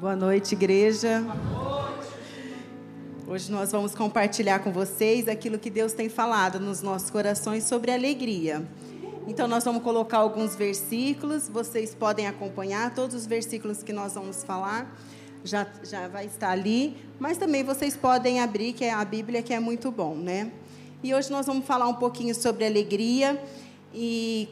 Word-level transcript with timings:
Boa 0.00 0.16
noite, 0.16 0.54
igreja. 0.54 1.22
Hoje 3.28 3.52
nós 3.52 3.70
vamos 3.70 3.94
compartilhar 3.94 4.60
com 4.60 4.72
vocês 4.72 5.28
aquilo 5.28 5.58
que 5.58 5.68
Deus 5.68 5.92
tem 5.92 6.08
falado 6.08 6.58
nos 6.58 6.80
nossos 6.80 7.10
corações 7.10 7.64
sobre 7.64 7.92
alegria. 7.92 8.66
Então, 9.28 9.46
nós 9.46 9.62
vamos 9.62 9.82
colocar 9.82 10.16
alguns 10.16 10.56
versículos, 10.56 11.50
vocês 11.50 11.94
podem 11.94 12.26
acompanhar 12.26 12.94
todos 12.94 13.14
os 13.14 13.26
versículos 13.26 13.82
que 13.82 13.92
nós 13.92 14.14
vamos 14.14 14.42
falar, 14.42 14.90
já, 15.44 15.66
já 15.84 16.08
vai 16.08 16.24
estar 16.24 16.48
ali, 16.48 16.96
mas 17.18 17.36
também 17.36 17.62
vocês 17.62 17.94
podem 17.94 18.40
abrir, 18.40 18.72
que 18.72 18.86
é 18.86 18.94
a 18.94 19.04
Bíblia, 19.04 19.42
que 19.42 19.52
é 19.52 19.60
muito 19.60 19.90
bom, 19.90 20.14
né? 20.14 20.50
E 21.02 21.14
hoje 21.14 21.30
nós 21.30 21.44
vamos 21.44 21.66
falar 21.66 21.86
um 21.86 21.96
pouquinho 21.96 22.34
sobre 22.34 22.64
alegria, 22.64 23.38
e 23.92 24.48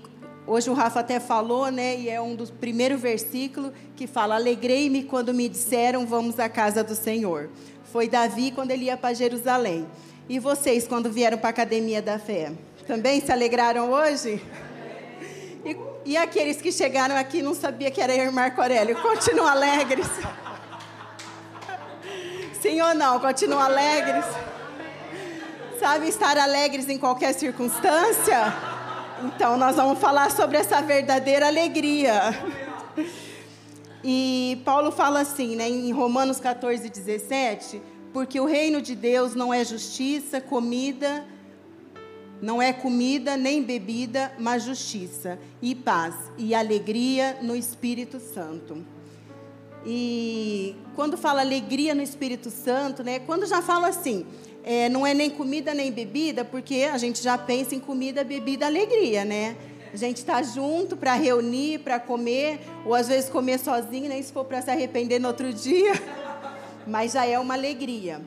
hoje 0.48 0.70
o 0.70 0.72
Rafa 0.72 1.00
até 1.00 1.20
falou, 1.20 1.70
né? 1.70 1.96
E 1.96 2.08
é 2.08 2.20
um 2.20 2.34
dos 2.34 2.50
primeiros 2.50 3.00
versículos 3.00 3.72
que 3.94 4.06
fala: 4.06 4.34
Alegrei-me 4.34 5.04
quando 5.04 5.32
me 5.34 5.48
disseram, 5.48 6.06
vamos 6.06 6.40
à 6.40 6.48
casa 6.48 6.82
do 6.82 6.94
Senhor. 6.94 7.50
Foi 7.92 8.08
Davi 8.08 8.50
quando 8.50 8.70
ele 8.70 8.86
ia 8.86 8.96
para 8.96 9.14
Jerusalém. 9.14 9.86
E 10.28 10.38
vocês, 10.38 10.86
quando 10.86 11.10
vieram 11.10 11.38
para 11.38 11.48
a 11.48 11.50
academia 11.50 12.02
da 12.02 12.18
fé? 12.18 12.52
Também 12.86 13.20
se 13.20 13.30
alegraram 13.30 13.90
hoje? 13.92 14.42
E, 15.64 15.76
e 16.04 16.16
aqueles 16.16 16.60
que 16.60 16.72
chegaram 16.72 17.16
aqui 17.16 17.42
não 17.42 17.54
sabia 17.54 17.90
que 17.90 18.00
era 18.00 18.30
Marco 18.30 18.60
Aurélio, 18.60 18.96
continuam 19.00 19.48
alegres? 19.48 20.06
Sim 22.60 22.80
ou 22.80 22.94
não? 22.94 23.20
Continuam 23.20 23.60
alegres? 23.60 24.24
Sabe 25.78 26.08
estar 26.08 26.36
alegres 26.36 26.88
em 26.88 26.98
qualquer 26.98 27.32
circunstância? 27.32 28.77
Então 29.24 29.56
nós 29.56 29.74
vamos 29.74 29.98
falar 29.98 30.30
sobre 30.30 30.58
essa 30.58 30.80
verdadeira 30.80 31.46
alegria. 31.46 32.14
E 34.04 34.62
Paulo 34.64 34.92
fala 34.92 35.20
assim, 35.20 35.56
né, 35.56 35.68
em 35.68 35.90
Romanos 35.90 36.38
14, 36.38 36.88
17, 36.88 37.82
porque 38.12 38.38
o 38.38 38.44
reino 38.44 38.80
de 38.80 38.94
Deus 38.94 39.34
não 39.34 39.52
é 39.52 39.64
justiça, 39.64 40.40
comida, 40.40 41.26
não 42.40 42.62
é 42.62 42.72
comida 42.72 43.36
nem 43.36 43.60
bebida, 43.60 44.32
mas 44.38 44.62
justiça 44.62 45.36
e 45.60 45.74
paz 45.74 46.14
e 46.36 46.54
alegria 46.54 47.38
no 47.42 47.56
Espírito 47.56 48.20
Santo. 48.20 48.86
E 49.84 50.76
quando 50.94 51.16
fala 51.16 51.40
alegria 51.40 51.94
no 51.94 52.02
Espírito 52.02 52.50
Santo, 52.50 53.02
né? 53.02 53.18
Quando 53.18 53.46
já 53.46 53.62
fala 53.62 53.88
assim, 53.88 54.26
é, 54.64 54.88
não 54.88 55.06
é 55.06 55.14
nem 55.14 55.30
comida 55.30 55.72
nem 55.72 55.90
bebida, 55.90 56.44
porque 56.44 56.88
a 56.92 56.98
gente 56.98 57.22
já 57.22 57.38
pensa 57.38 57.74
em 57.74 57.80
comida, 57.80 58.22
bebida, 58.24 58.66
alegria, 58.66 59.24
né? 59.24 59.56
A 59.92 59.96
gente 59.96 60.18
está 60.18 60.42
junto 60.42 60.96
para 60.96 61.14
reunir, 61.14 61.78
para 61.78 61.98
comer, 61.98 62.60
ou 62.84 62.94
às 62.94 63.08
vezes 63.08 63.30
comer 63.30 63.58
sozinho, 63.58 64.08
nem 64.08 64.22
se 64.22 64.32
for 64.32 64.44
para 64.44 64.60
se 64.60 64.70
arrepender 64.70 65.18
no 65.18 65.28
outro 65.28 65.52
dia. 65.54 65.92
Mas 66.86 67.12
já 67.12 67.24
é 67.24 67.38
uma 67.38 67.54
alegria. 67.54 68.20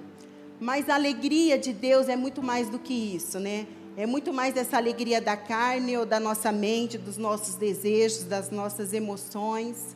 Mas 0.59 0.89
a 0.89 0.95
alegria 0.95 1.57
de 1.57 1.73
Deus 1.73 2.07
é 2.07 2.15
muito 2.15 2.41
mais 2.41 2.69
do 2.69 2.79
que 2.79 2.93
isso, 2.93 3.39
né? 3.39 3.67
É 3.97 4.05
muito 4.05 4.31
mais 4.31 4.55
essa 4.55 4.77
alegria 4.77 5.19
da 5.19 5.35
carne 5.35 5.97
ou 5.97 6.05
da 6.05 6.19
nossa 6.19 6.51
mente, 6.51 6.97
dos 6.97 7.17
nossos 7.17 7.55
desejos, 7.55 8.23
das 8.23 8.49
nossas 8.49 8.93
emoções, 8.93 9.95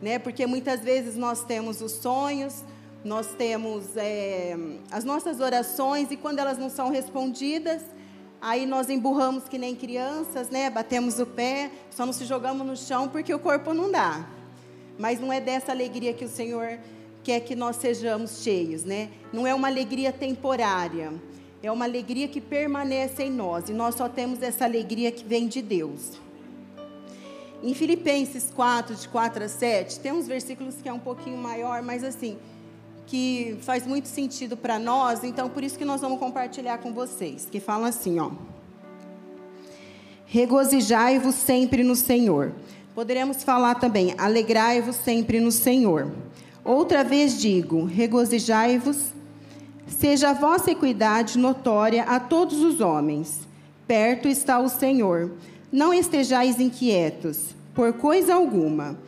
né? 0.00 0.18
Porque 0.18 0.46
muitas 0.46 0.80
vezes 0.80 1.16
nós 1.16 1.44
temos 1.44 1.82
os 1.82 1.92
sonhos, 1.92 2.64
nós 3.06 3.28
temos 3.28 3.96
é, 3.96 4.56
as 4.90 5.04
nossas 5.04 5.40
orações 5.40 6.10
e 6.10 6.16
quando 6.16 6.38
elas 6.38 6.58
não 6.58 6.68
são 6.68 6.90
respondidas, 6.90 7.82
aí 8.40 8.66
nós 8.66 8.90
emburramos 8.90 9.44
que 9.44 9.56
nem 9.56 9.74
crianças, 9.74 10.50
né? 10.50 10.68
Batemos 10.68 11.18
o 11.18 11.26
pé, 11.26 11.70
só 11.90 12.04
não 12.04 12.12
se 12.12 12.24
jogamos 12.24 12.66
no 12.66 12.76
chão 12.76 13.08
porque 13.08 13.32
o 13.32 13.38
corpo 13.38 13.72
não 13.72 13.90
dá. 13.90 14.26
Mas 14.98 15.20
não 15.20 15.32
é 15.32 15.40
dessa 15.40 15.72
alegria 15.72 16.12
que 16.12 16.24
o 16.24 16.28
Senhor 16.28 16.78
quer 17.22 17.40
que 17.40 17.54
nós 17.54 17.76
sejamos 17.76 18.42
cheios, 18.42 18.84
né? 18.84 19.08
Não 19.32 19.46
é 19.46 19.54
uma 19.54 19.68
alegria 19.68 20.12
temporária 20.12 21.12
é 21.66 21.72
uma 21.72 21.84
alegria 21.84 22.28
que 22.28 22.40
permanece 22.40 23.24
em 23.24 23.30
nós, 23.30 23.68
e 23.68 23.72
nós 23.72 23.94
só 23.94 24.08
temos 24.08 24.42
essa 24.42 24.64
alegria 24.64 25.10
que 25.10 25.24
vem 25.24 25.48
de 25.48 25.60
Deus. 25.60 26.12
Em 27.62 27.74
Filipenses 27.74 28.52
4, 28.54 28.94
de 28.94 29.08
4 29.08 29.44
a 29.44 29.48
7, 29.48 30.00
tem 30.00 30.12
uns 30.12 30.28
versículos 30.28 30.76
que 30.82 30.88
é 30.88 30.92
um 30.92 30.98
pouquinho 30.98 31.38
maior, 31.38 31.82
mas 31.82 32.04
assim, 32.04 32.38
que 33.06 33.56
faz 33.62 33.86
muito 33.86 34.08
sentido 34.08 34.56
para 34.56 34.78
nós, 34.78 35.22
então 35.22 35.48
por 35.48 35.62
isso 35.62 35.78
que 35.78 35.84
nós 35.84 36.00
vamos 36.00 36.18
compartilhar 36.18 36.78
com 36.78 36.92
vocês, 36.92 37.46
que 37.50 37.60
falam 37.60 37.86
assim, 37.86 38.18
ó. 38.18 38.30
Regozijai-vos 40.26 41.34
sempre 41.34 41.82
no 41.84 41.94
Senhor. 41.94 42.52
Poderemos 42.94 43.42
falar 43.44 43.76
também, 43.76 44.14
alegrai-vos 44.18 44.96
sempre 44.96 45.38
no 45.38 45.52
Senhor. 45.52 46.10
Outra 46.64 47.04
vez 47.04 47.40
digo, 47.40 47.84
regozijai-vos 47.84 49.14
Seja 49.86 50.30
a 50.30 50.34
vossa 50.34 50.72
equidade 50.72 51.38
notória 51.38 52.02
a 52.02 52.18
todos 52.18 52.60
os 52.60 52.80
homens. 52.80 53.40
Perto 53.86 54.26
está 54.28 54.58
o 54.58 54.68
Senhor. 54.68 55.32
Não 55.70 55.94
estejais 55.94 56.58
inquietos, 56.58 57.54
por 57.74 57.92
coisa 57.92 58.34
alguma. 58.34 58.98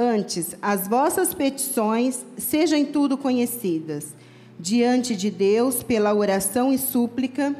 Antes, 0.00 0.54
as 0.62 0.86
vossas 0.86 1.34
petições 1.34 2.24
sejam 2.36 2.78
em 2.78 2.84
tudo 2.84 3.18
conhecidas, 3.18 4.14
diante 4.56 5.16
de 5.16 5.28
Deus 5.28 5.82
pela 5.82 6.14
oração 6.14 6.72
e 6.72 6.78
súplica, 6.78 7.52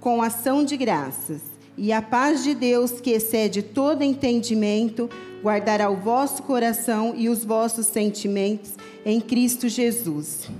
com 0.00 0.20
ação 0.20 0.64
de 0.64 0.76
graças. 0.76 1.42
E 1.78 1.92
a 1.92 2.02
paz 2.02 2.42
de 2.42 2.56
Deus, 2.56 3.00
que 3.00 3.10
excede 3.10 3.62
todo 3.62 4.02
entendimento, 4.02 5.08
guardará 5.44 5.88
o 5.88 5.96
vosso 5.96 6.42
coração 6.42 7.14
e 7.16 7.28
os 7.28 7.44
vossos 7.44 7.86
sentimentos 7.86 8.72
em 9.06 9.20
Cristo 9.20 9.68
Jesus. 9.68 10.50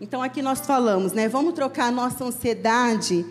Então 0.00 0.20
aqui 0.20 0.42
nós 0.42 0.58
falamos, 0.58 1.12
né? 1.12 1.28
Vamos 1.28 1.54
trocar 1.54 1.86
a 1.86 1.92
nossa 1.92 2.24
ansiedade 2.24 3.24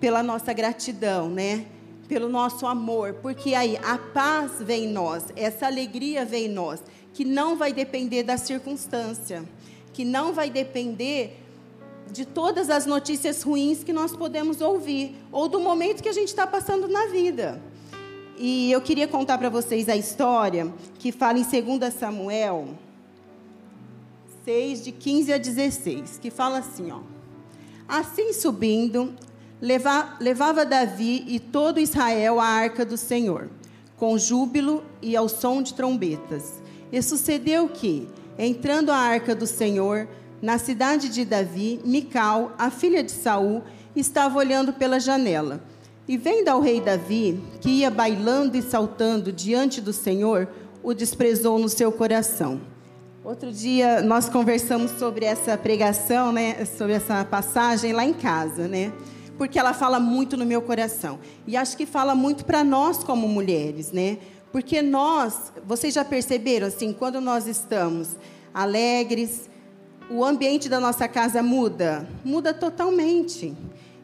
pela 0.00 0.20
nossa 0.20 0.52
gratidão, 0.52 1.30
né? 1.30 1.66
Pelo 2.08 2.28
nosso 2.28 2.66
amor, 2.66 3.14
porque 3.20 3.54
aí 3.54 3.76
a 3.82 3.98
paz 3.98 4.52
vem 4.60 4.84
em 4.84 4.92
nós, 4.92 5.26
essa 5.36 5.66
alegria 5.66 6.24
vem 6.24 6.46
em 6.46 6.48
nós, 6.48 6.80
que 7.12 7.24
não 7.24 7.56
vai 7.56 7.72
depender 7.72 8.22
da 8.22 8.38
circunstância, 8.38 9.44
que 9.92 10.04
não 10.04 10.32
vai 10.32 10.48
depender 10.48 11.38
de 12.10 12.24
todas 12.24 12.70
as 12.70 12.86
notícias 12.86 13.42
ruins 13.42 13.84
que 13.84 13.92
nós 13.92 14.16
podemos 14.16 14.60
ouvir, 14.60 15.14
ou 15.30 15.48
do 15.48 15.60
momento 15.60 16.02
que 16.02 16.08
a 16.08 16.12
gente 16.12 16.28
está 16.28 16.46
passando 16.46 16.88
na 16.88 17.06
vida. 17.08 17.60
E 18.38 18.70
eu 18.70 18.80
queria 18.80 19.08
contar 19.08 19.36
para 19.36 19.48
vocês 19.48 19.88
a 19.88 19.96
história 19.96 20.72
que 20.98 21.10
fala 21.12 21.38
em 21.38 21.42
2 21.42 21.92
Samuel 21.92 22.68
6, 24.44 24.84
de 24.84 24.92
15 24.92 25.32
a 25.32 25.38
16, 25.38 26.18
que 26.22 26.30
fala 26.30 26.58
assim, 26.58 26.90
ó. 26.90 27.00
Assim 27.86 28.32
subindo, 28.32 29.14
levava 29.60 30.64
Davi 30.64 31.24
e 31.26 31.40
todo 31.40 31.80
Israel 31.80 32.40
a 32.40 32.46
arca 32.46 32.84
do 32.84 32.96
Senhor, 32.96 33.48
com 33.96 34.16
júbilo 34.18 34.84
e 35.02 35.16
ao 35.16 35.28
som 35.28 35.62
de 35.62 35.74
trombetas. 35.74 36.54
E 36.92 37.02
sucedeu 37.02 37.68
que, 37.68 38.08
entrando 38.38 38.90
a 38.90 38.96
arca 38.96 39.34
do 39.34 39.46
Senhor, 39.46 40.08
na 40.40 40.58
cidade 40.58 41.08
de 41.08 41.24
Davi, 41.24 41.80
Mical, 41.84 42.52
a 42.56 42.70
filha 42.70 43.02
de 43.02 43.10
Saul, 43.10 43.62
estava 43.94 44.38
olhando 44.38 44.72
pela 44.72 45.00
janela. 45.00 45.60
E 46.06 46.16
vendo 46.16 46.48
ao 46.48 46.60
rei 46.60 46.80
Davi, 46.80 47.42
que 47.60 47.68
ia 47.68 47.90
bailando 47.90 48.56
e 48.56 48.62
saltando 48.62 49.32
diante 49.32 49.80
do 49.80 49.92
Senhor, 49.92 50.48
o 50.82 50.94
desprezou 50.94 51.58
no 51.58 51.68
seu 51.68 51.92
coração. 51.92 52.60
Outro 53.22 53.52
dia 53.52 54.00
nós 54.00 54.28
conversamos 54.28 54.92
sobre 54.92 55.26
essa 55.26 55.58
pregação, 55.58 56.32
né, 56.32 56.64
sobre 56.64 56.94
essa 56.94 57.24
passagem 57.24 57.92
lá 57.92 58.04
em 58.04 58.14
casa, 58.14 58.66
né? 58.66 58.90
Porque 59.38 59.58
ela 59.58 59.72
fala 59.72 59.98
muito 59.98 60.36
no 60.36 60.44
meu 60.44 60.60
coração. 60.60 61.18
E 61.46 61.56
acho 61.56 61.76
que 61.76 61.86
fala 61.86 62.14
muito 62.14 62.44
para 62.44 62.62
nós 62.62 63.02
como 63.02 63.26
mulheres, 63.26 63.92
né? 63.92 64.18
Porque 64.52 64.82
nós, 64.82 65.52
vocês 65.64 65.94
já 65.94 66.04
perceberam 66.04 66.66
assim, 66.66 66.92
quando 66.92 67.20
nós 67.20 67.46
estamos 67.46 68.16
alegres, 68.52 69.48
o 70.10 70.24
ambiente 70.24 70.68
da 70.68 70.80
nossa 70.80 71.06
casa 71.06 71.42
muda, 71.42 72.08
muda 72.24 72.52
totalmente. 72.52 73.54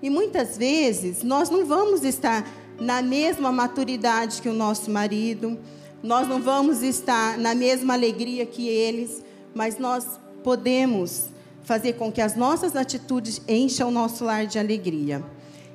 E 0.03 0.11
muitas 0.11 0.57
vezes 0.57 1.23
nós 1.23 1.51
não 1.51 1.65
vamos 1.65 2.05
estar 2.05 2.47
na 2.79 3.01
mesma 3.01 3.51
maturidade 3.51 4.43
que 4.43 4.49
o 4.49 4.53
nosso 4.53 4.91
marido, 4.91 5.59
nós 6.03 6.29
não 6.29 6.41
vamos 6.41 6.83
estar 6.83 7.39
na 7.39 7.55
mesma 7.55 7.95
alegria 7.95 8.45
que 8.45 8.69
eles, 8.69 9.25
mas 9.55 9.79
nós 9.79 10.21
podemos 10.43 11.31
fazer 11.65 11.95
com 11.95 12.13
que 12.13 12.21
as 12.21 12.37
nossas 12.37 12.77
atitudes 12.77 13.41
encham 13.49 13.89
o 13.89 13.91
nosso 13.91 14.25
lar 14.25 14.47
de 14.47 14.59
alegria. 14.59 15.25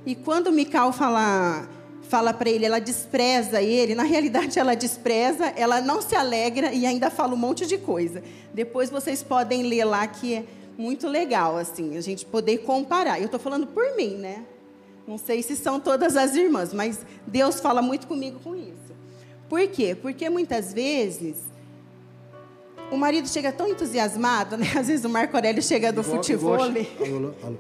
E 0.05 0.15
quando 0.15 0.51
Mical 0.51 0.93
fala 0.93 1.67
fala 2.03 2.33
para 2.33 2.49
ele, 2.49 2.65
ela 2.65 2.79
despreza 2.79 3.61
ele, 3.61 3.93
na 3.93 4.01
realidade 4.01 4.57
ela 4.57 4.75
despreza, 4.75 5.53
ela 5.55 5.79
não 5.79 6.01
se 6.01 6.15
alegra 6.15 6.73
e 6.73 6.83
ainda 6.83 7.11
fala 7.11 7.35
um 7.35 7.37
monte 7.37 7.67
de 7.67 7.77
coisa. 7.77 8.23
Depois 8.51 8.89
vocês 8.89 9.21
podem 9.21 9.61
ler 9.61 9.85
lá 9.85 10.07
que 10.07 10.33
é 10.33 10.43
muito 10.75 11.07
legal 11.07 11.55
assim, 11.55 11.95
a 11.95 12.01
gente 12.01 12.25
poder 12.25 12.59
comparar. 12.59 13.19
Eu 13.19 13.25
estou 13.25 13.39
falando 13.39 13.67
por 13.67 13.95
mim, 13.95 14.15
né? 14.15 14.43
Não 15.07 15.19
sei 15.19 15.43
se 15.43 15.55
são 15.55 15.79
todas 15.79 16.17
as 16.17 16.35
irmãs, 16.35 16.73
mas 16.73 17.05
Deus 17.27 17.59
fala 17.59 17.79
muito 17.79 18.07
comigo 18.07 18.39
com 18.43 18.55
isso. 18.55 18.93
Por 19.47 19.67
quê? 19.67 19.95
Porque 19.99 20.29
muitas 20.29 20.73
vezes 20.73 21.35
o 22.91 22.97
marido 22.97 23.27
chega 23.27 23.51
tão 23.51 23.67
entusiasmado, 23.67 24.57
né? 24.57 24.67
Às 24.77 24.87
vezes 24.87 25.05
o 25.05 25.09
Marco 25.09 25.35
Aurélio 25.35 25.61
chega 25.61 25.91
do 25.91 26.01
Igual- 26.01 26.15
futebol. 26.17 26.55
Igual, 26.55 27.15
alô, 27.15 27.33
alô. 27.43 27.55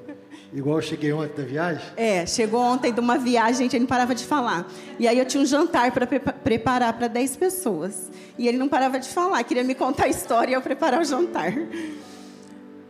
Igual 0.51 0.77
eu 0.77 0.81
cheguei 0.81 1.13
ontem 1.13 1.35
da 1.43 1.47
viagem. 1.47 1.83
É, 1.95 2.25
chegou 2.25 2.59
ontem 2.59 2.91
de 2.91 2.99
uma 2.99 3.19
viagem, 3.19 3.65
gente, 3.65 3.75
ele 3.75 3.81
não 3.81 3.87
parava 3.87 4.15
de 4.15 4.25
falar. 4.25 4.67
E 4.97 5.07
aí 5.07 5.19
eu 5.19 5.25
tinha 5.25 5.43
um 5.43 5.45
jantar 5.45 5.91
para 5.91 6.07
preparar 6.07 6.93
para 6.93 7.07
10 7.07 7.35
pessoas. 7.37 8.09
E 8.35 8.47
ele 8.47 8.57
não 8.57 8.67
parava 8.67 8.99
de 8.99 9.07
falar, 9.07 9.43
queria 9.43 9.63
me 9.63 9.75
contar 9.75 10.05
a 10.05 10.07
história 10.07 10.51
e 10.51 10.53
eu 10.55 10.61
preparar 10.61 11.01
o 11.01 11.03
jantar. 11.05 11.53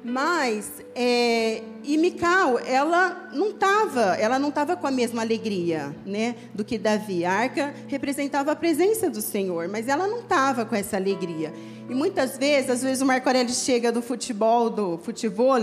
Mas, 0.04 0.82
é, 0.96 1.62
e 1.84 1.98
Mical, 1.98 2.58
ela 2.60 3.30
não 3.34 3.50
estava, 3.50 4.16
ela 4.16 4.40
não 4.40 4.48
estava 4.48 4.78
com 4.78 4.88
a 4.88 4.92
mesma 4.92 5.22
alegria, 5.22 5.94
né, 6.06 6.36
do 6.54 6.64
que 6.64 6.78
Davi. 6.78 7.26
A 7.26 7.34
arca 7.34 7.74
representava 7.88 8.52
a 8.54 8.56
presença 8.56 9.10
do 9.10 9.22
Senhor, 9.22 9.68
mas 9.68 9.90
ela 9.90 10.08
não 10.08 10.20
estava 10.20 10.66
com 10.66 10.74
essa 10.74 10.96
alegria. 10.96 11.54
E 11.90 11.94
muitas 11.94 12.38
vezes, 12.38 12.70
às 12.70 12.82
vezes 12.82 13.02
o 13.02 13.06
Marco 13.06 13.28
Aurélio 13.28 13.54
chega 13.54 13.92
do 13.92 14.02
futebol, 14.02 14.70
do 14.70 14.98
futebol, 15.00 15.56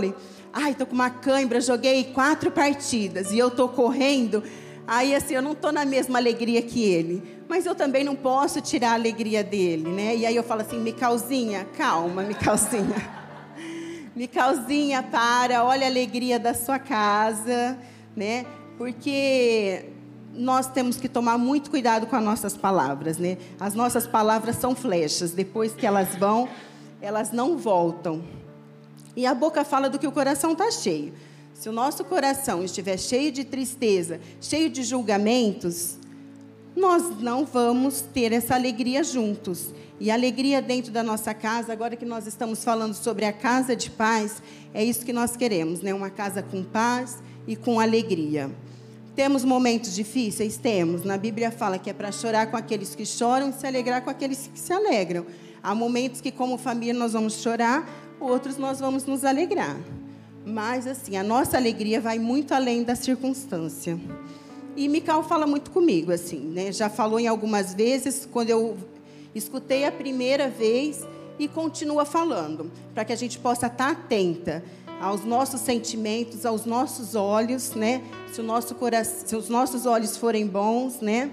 ai, 0.53 0.75
tô 0.75 0.85
com 0.85 0.93
uma 0.93 1.09
cãibra, 1.09 1.59
joguei 1.59 2.03
quatro 2.03 2.51
partidas 2.51 3.31
e 3.31 3.39
eu 3.39 3.49
tô 3.49 3.67
correndo. 3.67 4.43
Aí 4.85 5.15
assim, 5.15 5.33
eu 5.33 5.41
não 5.41 5.55
tô 5.55 5.71
na 5.71 5.83
mesma 5.83 6.19
alegria 6.19 6.61
que 6.61 6.83
ele, 6.83 7.23
mas 7.47 7.65
eu 7.65 7.73
também 7.73 8.03
não 8.03 8.15
posso 8.15 8.61
tirar 8.61 8.91
a 8.91 8.93
alegria 8.93 9.43
dele, 9.43 9.89
né? 9.89 10.15
E 10.15 10.25
aí 10.27 10.35
eu 10.35 10.43
falo 10.43 10.61
assim, 10.61 10.79
Micalzinha, 10.79 11.67
calma, 11.75 12.21
Micalzinha. 12.21 13.26
Micalzinha, 14.17 15.03
para, 15.03 15.63
olha 15.63 15.85
a 15.85 15.89
alegria 15.89 16.39
da 16.39 16.55
sua 16.55 16.79
casa, 16.79 17.77
né? 18.15 18.47
Porque 18.75 19.85
nós 20.33 20.65
temos 20.65 20.97
que 20.97 21.07
tomar 21.07 21.37
muito 21.37 21.69
cuidado 21.69 22.07
com 22.07 22.15
as 22.15 22.23
nossas 22.23 22.57
palavras, 22.57 23.19
né? 23.19 23.37
As 23.59 23.75
nossas 23.75 24.07
palavras 24.07 24.55
são 24.55 24.75
flechas, 24.75 25.33
depois 25.33 25.73
que 25.73 25.85
elas 25.85 26.15
vão, 26.15 26.49
elas 26.99 27.31
não 27.31 27.59
voltam. 27.59 28.23
E 29.15 29.23
a 29.23 29.35
boca 29.35 29.63
fala 29.63 29.87
do 29.87 29.99
que 29.99 30.07
o 30.07 30.11
coração 30.11 30.53
está 30.53 30.71
cheio. 30.71 31.13
Se 31.53 31.69
o 31.69 31.71
nosso 31.71 32.03
coração 32.03 32.63
estiver 32.63 32.97
cheio 32.97 33.31
de 33.31 33.43
tristeza, 33.43 34.19
cheio 34.41 34.67
de 34.67 34.81
julgamentos, 34.81 35.96
nós 36.77 37.19
não 37.19 37.43
vamos 37.43 38.01
ter 38.01 38.31
essa 38.31 38.53
alegria 38.53 39.03
juntos. 39.03 39.73
E 39.99 40.11
a 40.11 40.13
alegria 40.13 40.61
dentro 40.61 40.91
da 40.91 41.01
nossa 41.01 41.33
casa, 41.33 41.73
agora 41.73 41.95
que 41.95 42.05
nós 42.05 42.27
estamos 42.27 42.63
falando 42.63 42.93
sobre 42.93 43.25
a 43.25 43.33
casa 43.33 43.75
de 43.75 43.89
paz, 43.89 44.43
é 44.75 44.83
isso 44.83 45.03
que 45.03 45.11
nós 45.11 45.35
queremos, 45.35 45.81
né? 45.81 45.91
Uma 45.91 46.11
casa 46.11 46.43
com 46.43 46.63
paz 46.63 47.17
e 47.47 47.55
com 47.55 47.79
alegria. 47.79 48.51
Temos 49.15 49.43
momentos 49.43 49.95
difíceis? 49.95 50.57
Temos. 50.57 51.03
Na 51.03 51.17
Bíblia 51.17 51.49
fala 51.49 51.79
que 51.79 51.89
é 51.89 51.93
para 51.93 52.11
chorar 52.11 52.51
com 52.51 52.55
aqueles 52.55 52.93
que 52.93 53.07
choram 53.07 53.49
e 53.49 53.53
se 53.53 53.65
alegrar 53.65 54.03
com 54.03 54.11
aqueles 54.11 54.47
que 54.53 54.59
se 54.59 54.71
alegram. 54.71 55.25
Há 55.63 55.73
momentos 55.73 56.21
que, 56.21 56.31
como 56.31 56.59
família, 56.59 56.93
nós 56.93 57.13
vamos 57.13 57.41
chorar, 57.41 57.89
outros 58.19 58.55
nós 58.55 58.79
vamos 58.79 59.03
nos 59.03 59.25
alegrar. 59.25 59.75
Mas, 60.45 60.85
assim, 60.85 61.17
a 61.17 61.23
nossa 61.23 61.57
alegria 61.57 61.99
vai 61.99 62.19
muito 62.19 62.53
além 62.53 62.83
da 62.83 62.95
circunstância. 62.95 63.99
E 64.77 64.87
Mical 64.87 65.23
fala 65.23 65.47
muito 65.47 65.71
comigo, 65.71 66.11
assim, 66.11 66.37
né? 66.37 66.71
Já 66.71 66.87
falou 66.87 67.19
em 67.19 67.25
algumas 67.25 67.73
vezes, 67.73 68.29
quando 68.31 68.51
eu 68.51 68.77
escutei 69.33 69.85
a 69.85 69.91
primeira 69.91 70.49
vez 70.51 71.03
e 71.39 71.47
continua 71.47 72.05
falando, 72.05 72.71
para 72.93 73.03
que 73.03 73.11
a 73.11 73.15
gente 73.15 73.39
possa 73.39 73.65
estar 73.65 73.89
atenta 73.89 74.63
aos 75.01 75.25
nossos 75.25 75.61
sentimentos, 75.61 76.45
aos 76.45 76.63
nossos 76.65 77.15
olhos, 77.15 77.73
né? 77.73 78.03
Se, 78.31 78.39
o 78.39 78.43
nosso 78.43 78.75
coração, 78.75 79.27
se 79.27 79.35
os 79.35 79.49
nossos 79.49 79.87
olhos 79.87 80.15
forem 80.15 80.45
bons, 80.45 81.01
né? 81.01 81.31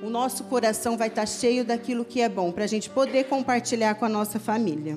O 0.00 0.08
nosso 0.08 0.44
coração 0.44 0.96
vai 0.96 1.08
estar 1.08 1.26
cheio 1.26 1.64
daquilo 1.64 2.04
que 2.04 2.20
é 2.20 2.28
bom, 2.28 2.52
para 2.52 2.62
a 2.62 2.68
gente 2.68 2.88
poder 2.88 3.24
compartilhar 3.24 3.96
com 3.96 4.04
a 4.04 4.08
nossa 4.08 4.38
família. 4.38 4.96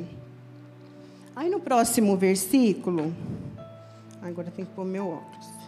Aí 1.36 1.50
no 1.50 1.60
próximo 1.60 2.16
versículo, 2.16 3.12
agora 4.22 4.52
tem 4.56 4.64
que 4.64 4.72
pôr 4.74 4.86
meu 4.86 5.08
óculos. 5.08 5.59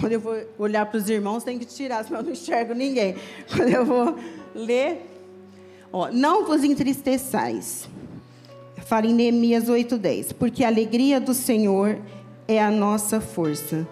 Quando 0.00 0.12
eu 0.12 0.20
vou 0.20 0.36
olhar 0.58 0.84
para 0.86 0.98
os 0.98 1.08
irmãos, 1.08 1.42
tem 1.42 1.58
que 1.58 1.64
tirar, 1.64 2.04
senão 2.04 2.20
eu 2.20 2.24
não 2.26 2.32
enxergo 2.32 2.74
ninguém. 2.74 3.16
Quando 3.54 3.68
eu 3.68 3.84
vou 3.84 4.16
ler, 4.54 5.06
ó, 5.92 6.10
não 6.10 6.44
vos 6.44 6.62
entristeçais. 6.62 7.88
Fala 8.84 9.06
em 9.06 9.14
Neemias 9.14 9.68
8:10, 9.68 10.32
porque 10.32 10.62
a 10.62 10.68
alegria 10.68 11.18
do 11.20 11.34
Senhor 11.34 11.98
é 12.46 12.62
a 12.62 12.70
nossa 12.70 13.20
força. 13.20 13.86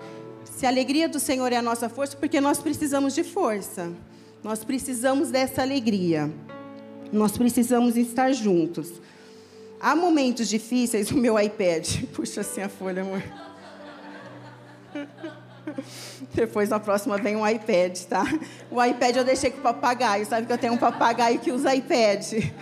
Se 0.44 0.66
a 0.66 0.68
alegria 0.68 1.08
do 1.08 1.18
Senhor 1.18 1.52
é 1.52 1.56
a 1.56 1.62
nossa 1.62 1.88
força, 1.88 2.16
porque 2.16 2.40
nós 2.40 2.58
precisamos 2.58 3.14
de 3.14 3.24
força. 3.24 3.92
Nós 4.42 4.62
precisamos 4.62 5.30
dessa 5.30 5.62
alegria. 5.62 6.30
Nós 7.10 7.32
precisamos 7.32 7.96
estar 7.96 8.32
juntos. 8.32 8.92
Há 9.80 9.96
momentos 9.96 10.48
difíceis, 10.48 11.10
o 11.12 11.16
meu 11.16 11.38
iPad, 11.40 12.04
puxa 12.12 12.42
assim 12.42 12.60
a 12.60 12.68
folha, 12.68 13.02
amor. 13.02 13.22
Depois, 16.34 16.68
na 16.68 16.80
próxima, 16.80 17.16
vem 17.18 17.36
um 17.36 17.46
iPad, 17.46 17.98
tá? 18.04 18.24
O 18.70 18.82
iPad 18.82 19.16
eu 19.16 19.24
deixei 19.24 19.50
com 19.50 19.58
o 19.58 19.62
papagaio. 19.62 20.26
Sabe 20.26 20.46
que 20.46 20.52
eu 20.52 20.58
tenho 20.58 20.72
um 20.72 20.78
papagaio 20.78 21.38
que 21.38 21.52
usa 21.52 21.74
iPad. 21.74 22.52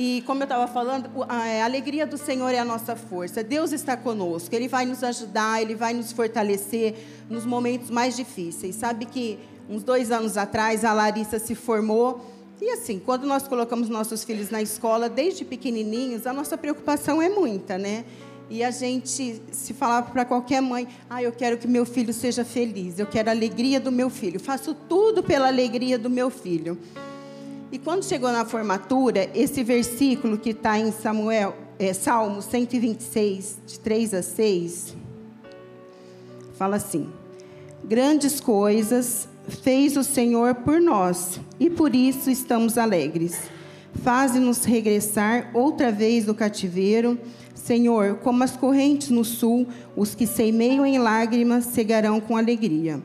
E 0.00 0.22
como 0.26 0.42
eu 0.42 0.44
estava 0.44 0.68
falando, 0.68 1.10
a 1.28 1.64
alegria 1.64 2.06
do 2.06 2.16
Senhor 2.16 2.50
é 2.50 2.58
a 2.58 2.64
nossa 2.64 2.94
força. 2.94 3.42
Deus 3.42 3.72
está 3.72 3.96
conosco. 3.96 4.54
Ele 4.54 4.68
vai 4.68 4.86
nos 4.86 5.02
ajudar, 5.02 5.60
Ele 5.60 5.74
vai 5.74 5.92
nos 5.92 6.12
fortalecer 6.12 6.94
nos 7.28 7.44
momentos 7.44 7.90
mais 7.90 8.14
difíceis. 8.14 8.76
Sabe 8.76 9.06
que 9.06 9.40
uns 9.68 9.82
dois 9.82 10.12
anos 10.12 10.36
atrás 10.36 10.84
a 10.84 10.92
Larissa 10.92 11.40
se 11.40 11.54
formou. 11.56 12.24
E 12.60 12.70
assim, 12.70 12.98
quando 12.98 13.26
nós 13.26 13.46
colocamos 13.46 13.88
nossos 13.88 14.22
filhos 14.22 14.50
na 14.50 14.62
escola, 14.62 15.08
desde 15.08 15.44
pequenininhos, 15.44 16.26
a 16.26 16.32
nossa 16.32 16.56
preocupação 16.56 17.20
é 17.20 17.28
muita, 17.28 17.76
né? 17.76 18.04
E 18.50 18.64
a 18.64 18.70
gente, 18.70 19.42
se 19.52 19.74
falar 19.74 20.02
para 20.02 20.24
qualquer 20.24 20.62
mãe, 20.62 20.88
ah, 21.10 21.22
eu 21.22 21.32
quero 21.32 21.58
que 21.58 21.68
meu 21.68 21.84
filho 21.84 22.14
seja 22.14 22.44
feliz, 22.44 22.98
eu 22.98 23.06
quero 23.06 23.28
a 23.28 23.32
alegria 23.32 23.78
do 23.78 23.92
meu 23.92 24.08
filho, 24.08 24.40
faço 24.40 24.74
tudo 24.74 25.22
pela 25.22 25.48
alegria 25.48 25.98
do 25.98 26.08
meu 26.08 26.30
filho. 26.30 26.78
E 27.70 27.78
quando 27.78 28.04
chegou 28.04 28.32
na 28.32 28.46
formatura, 28.46 29.28
esse 29.34 29.62
versículo 29.62 30.38
que 30.38 30.50
está 30.50 30.78
em 30.78 30.90
Samuel, 30.90 31.54
é, 31.78 31.92
Salmo 31.92 32.40
126, 32.40 33.58
de 33.66 33.80
3 33.80 34.14
a 34.14 34.22
6, 34.22 34.96
fala 36.54 36.76
assim: 36.76 37.10
Grandes 37.84 38.40
coisas 38.40 39.28
fez 39.62 39.94
o 39.98 40.02
Senhor 40.02 40.54
por 40.54 40.80
nós, 40.80 41.38
e 41.60 41.68
por 41.68 41.94
isso 41.94 42.30
estamos 42.30 42.78
alegres. 42.78 43.38
Faze-nos 44.02 44.64
regressar 44.64 45.50
outra 45.52 45.90
vez 45.90 46.24
do 46.24 46.34
cativeiro. 46.34 47.18
Senhor, 47.54 48.16
como 48.16 48.44
as 48.44 48.56
correntes 48.56 49.10
no 49.10 49.24
sul, 49.24 49.66
os 49.96 50.14
que 50.14 50.26
seimeiam 50.26 50.86
em 50.86 50.98
lágrimas 50.98 51.66
cegarão 51.66 52.20
com 52.20 52.36
alegria. 52.36 53.02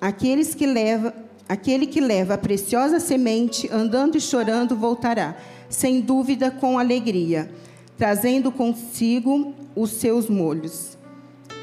Aqueles 0.00 0.54
que 0.54 0.66
leva, 0.66 1.12
aquele 1.48 1.86
que 1.86 2.00
leva 2.00 2.34
a 2.34 2.38
preciosa 2.38 3.00
semente, 3.00 3.68
andando 3.72 4.16
e 4.16 4.20
chorando, 4.20 4.76
voltará, 4.76 5.36
sem 5.68 6.00
dúvida 6.00 6.50
com 6.50 6.78
alegria, 6.78 7.50
trazendo 7.98 8.50
consigo 8.50 9.52
os 9.76 9.90
seus 9.90 10.30
molhos. 10.30 10.96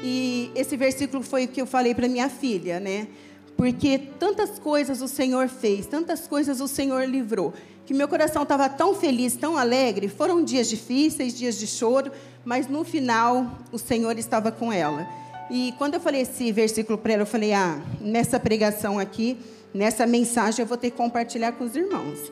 E 0.02 0.50
esse 0.54 0.76
versículo 0.76 1.22
foi 1.22 1.46
o 1.46 1.48
que 1.48 1.60
eu 1.60 1.66
falei 1.66 1.94
para 1.94 2.06
minha 2.06 2.28
filha, 2.28 2.78
né? 2.78 3.08
Porque 3.56 3.98
tantas 3.98 4.58
coisas 4.60 5.02
o 5.02 5.08
Senhor 5.08 5.48
fez, 5.48 5.86
tantas 5.86 6.28
coisas 6.28 6.60
o 6.60 6.68
Senhor 6.68 7.04
livrou, 7.08 7.52
que 7.88 7.94
meu 7.94 8.06
coração 8.06 8.42
estava 8.42 8.68
tão 8.68 8.94
feliz, 8.94 9.34
tão 9.34 9.56
alegre. 9.56 10.08
Foram 10.08 10.44
dias 10.44 10.68
difíceis, 10.68 11.32
dias 11.32 11.58
de 11.58 11.66
choro, 11.66 12.12
mas 12.44 12.68
no 12.68 12.84
final 12.84 13.50
o 13.72 13.78
Senhor 13.78 14.18
estava 14.18 14.52
com 14.52 14.70
ela. 14.70 15.08
E 15.50 15.72
quando 15.78 15.94
eu 15.94 16.00
falei 16.00 16.20
esse 16.20 16.52
versículo 16.52 16.98
para 16.98 17.14
ela, 17.14 17.22
eu 17.22 17.26
falei: 17.26 17.54
ah, 17.54 17.80
nessa 17.98 18.38
pregação 18.38 18.98
aqui, 18.98 19.38
nessa 19.72 20.06
mensagem, 20.06 20.62
eu 20.62 20.66
vou 20.66 20.76
ter 20.76 20.90
que 20.90 20.98
compartilhar 20.98 21.52
com 21.52 21.64
os 21.64 21.74
irmãos. 21.74 22.30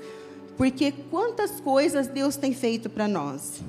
Porque 0.58 0.92
quantas 1.10 1.52
coisas 1.52 2.06
Deus 2.06 2.36
tem 2.36 2.52
feito 2.52 2.90
para 2.90 3.08
nós. 3.08 3.62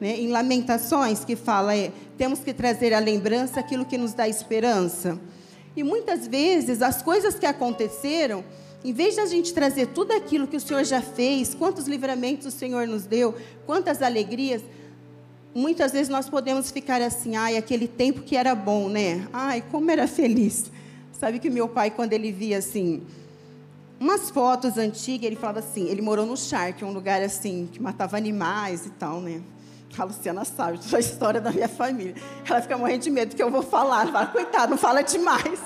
Né? 0.00 0.20
Em 0.20 0.28
Lamentações, 0.28 1.24
que 1.24 1.34
fala, 1.34 1.74
é, 1.74 1.90
temos 2.16 2.38
que 2.38 2.54
trazer 2.54 2.94
à 2.94 3.00
lembrança 3.00 3.58
aquilo 3.58 3.84
que 3.84 3.98
nos 3.98 4.14
dá 4.14 4.28
esperança. 4.28 5.18
E 5.76 5.82
muitas 5.82 6.28
vezes 6.28 6.80
as 6.80 7.02
coisas 7.02 7.34
que 7.34 7.46
aconteceram, 7.46 8.44
em 8.84 8.92
vez 8.92 9.14
de 9.14 9.20
a 9.20 9.26
gente 9.26 9.52
trazer 9.52 9.88
tudo 9.88 10.12
aquilo 10.12 10.46
que 10.46 10.56
o 10.56 10.60
Senhor 10.60 10.84
já 10.84 11.00
fez, 11.00 11.54
quantos 11.54 11.86
livramentos 11.86 12.46
o 12.46 12.50
Senhor 12.50 12.86
nos 12.86 13.04
deu, 13.04 13.34
quantas 13.66 14.02
alegrias, 14.02 14.62
muitas 15.54 15.92
vezes 15.92 16.08
nós 16.08 16.28
podemos 16.28 16.70
ficar 16.70 17.02
assim, 17.02 17.36
ai, 17.36 17.56
aquele 17.56 17.88
tempo 17.88 18.22
que 18.22 18.36
era 18.36 18.54
bom, 18.54 18.88
né? 18.88 19.26
Ai, 19.32 19.64
como 19.70 19.90
era 19.90 20.06
feliz. 20.06 20.70
Sabe 21.12 21.40
que 21.40 21.50
meu 21.50 21.68
pai, 21.68 21.90
quando 21.90 22.12
ele 22.12 22.30
via 22.30 22.58
assim, 22.58 23.02
umas 23.98 24.30
fotos 24.30 24.78
antigas, 24.78 25.26
ele 25.26 25.36
falava 25.36 25.58
assim, 25.58 25.88
ele 25.88 26.00
morou 26.00 26.24
no 26.24 26.36
Charque, 26.36 26.84
um 26.84 26.92
lugar 26.92 27.20
assim, 27.20 27.68
que 27.72 27.82
matava 27.82 28.16
animais 28.16 28.86
e 28.86 28.90
tal, 28.90 29.20
né? 29.20 29.42
A 29.96 30.04
Luciana 30.04 30.44
sabe 30.44 30.78
toda 30.78 30.96
a 30.96 31.00
história 31.00 31.40
da 31.40 31.50
minha 31.50 31.68
família. 31.68 32.14
Ela 32.48 32.62
fica 32.62 32.78
morrendo 32.78 33.02
de 33.02 33.10
medo 33.10 33.34
que 33.34 33.42
eu 33.42 33.50
vou 33.50 33.62
falar. 33.62 34.02
Ela 34.02 34.12
fala, 34.12 34.26
coitado, 34.26 34.70
não 34.70 34.78
fala 34.78 35.02
demais. 35.02 35.60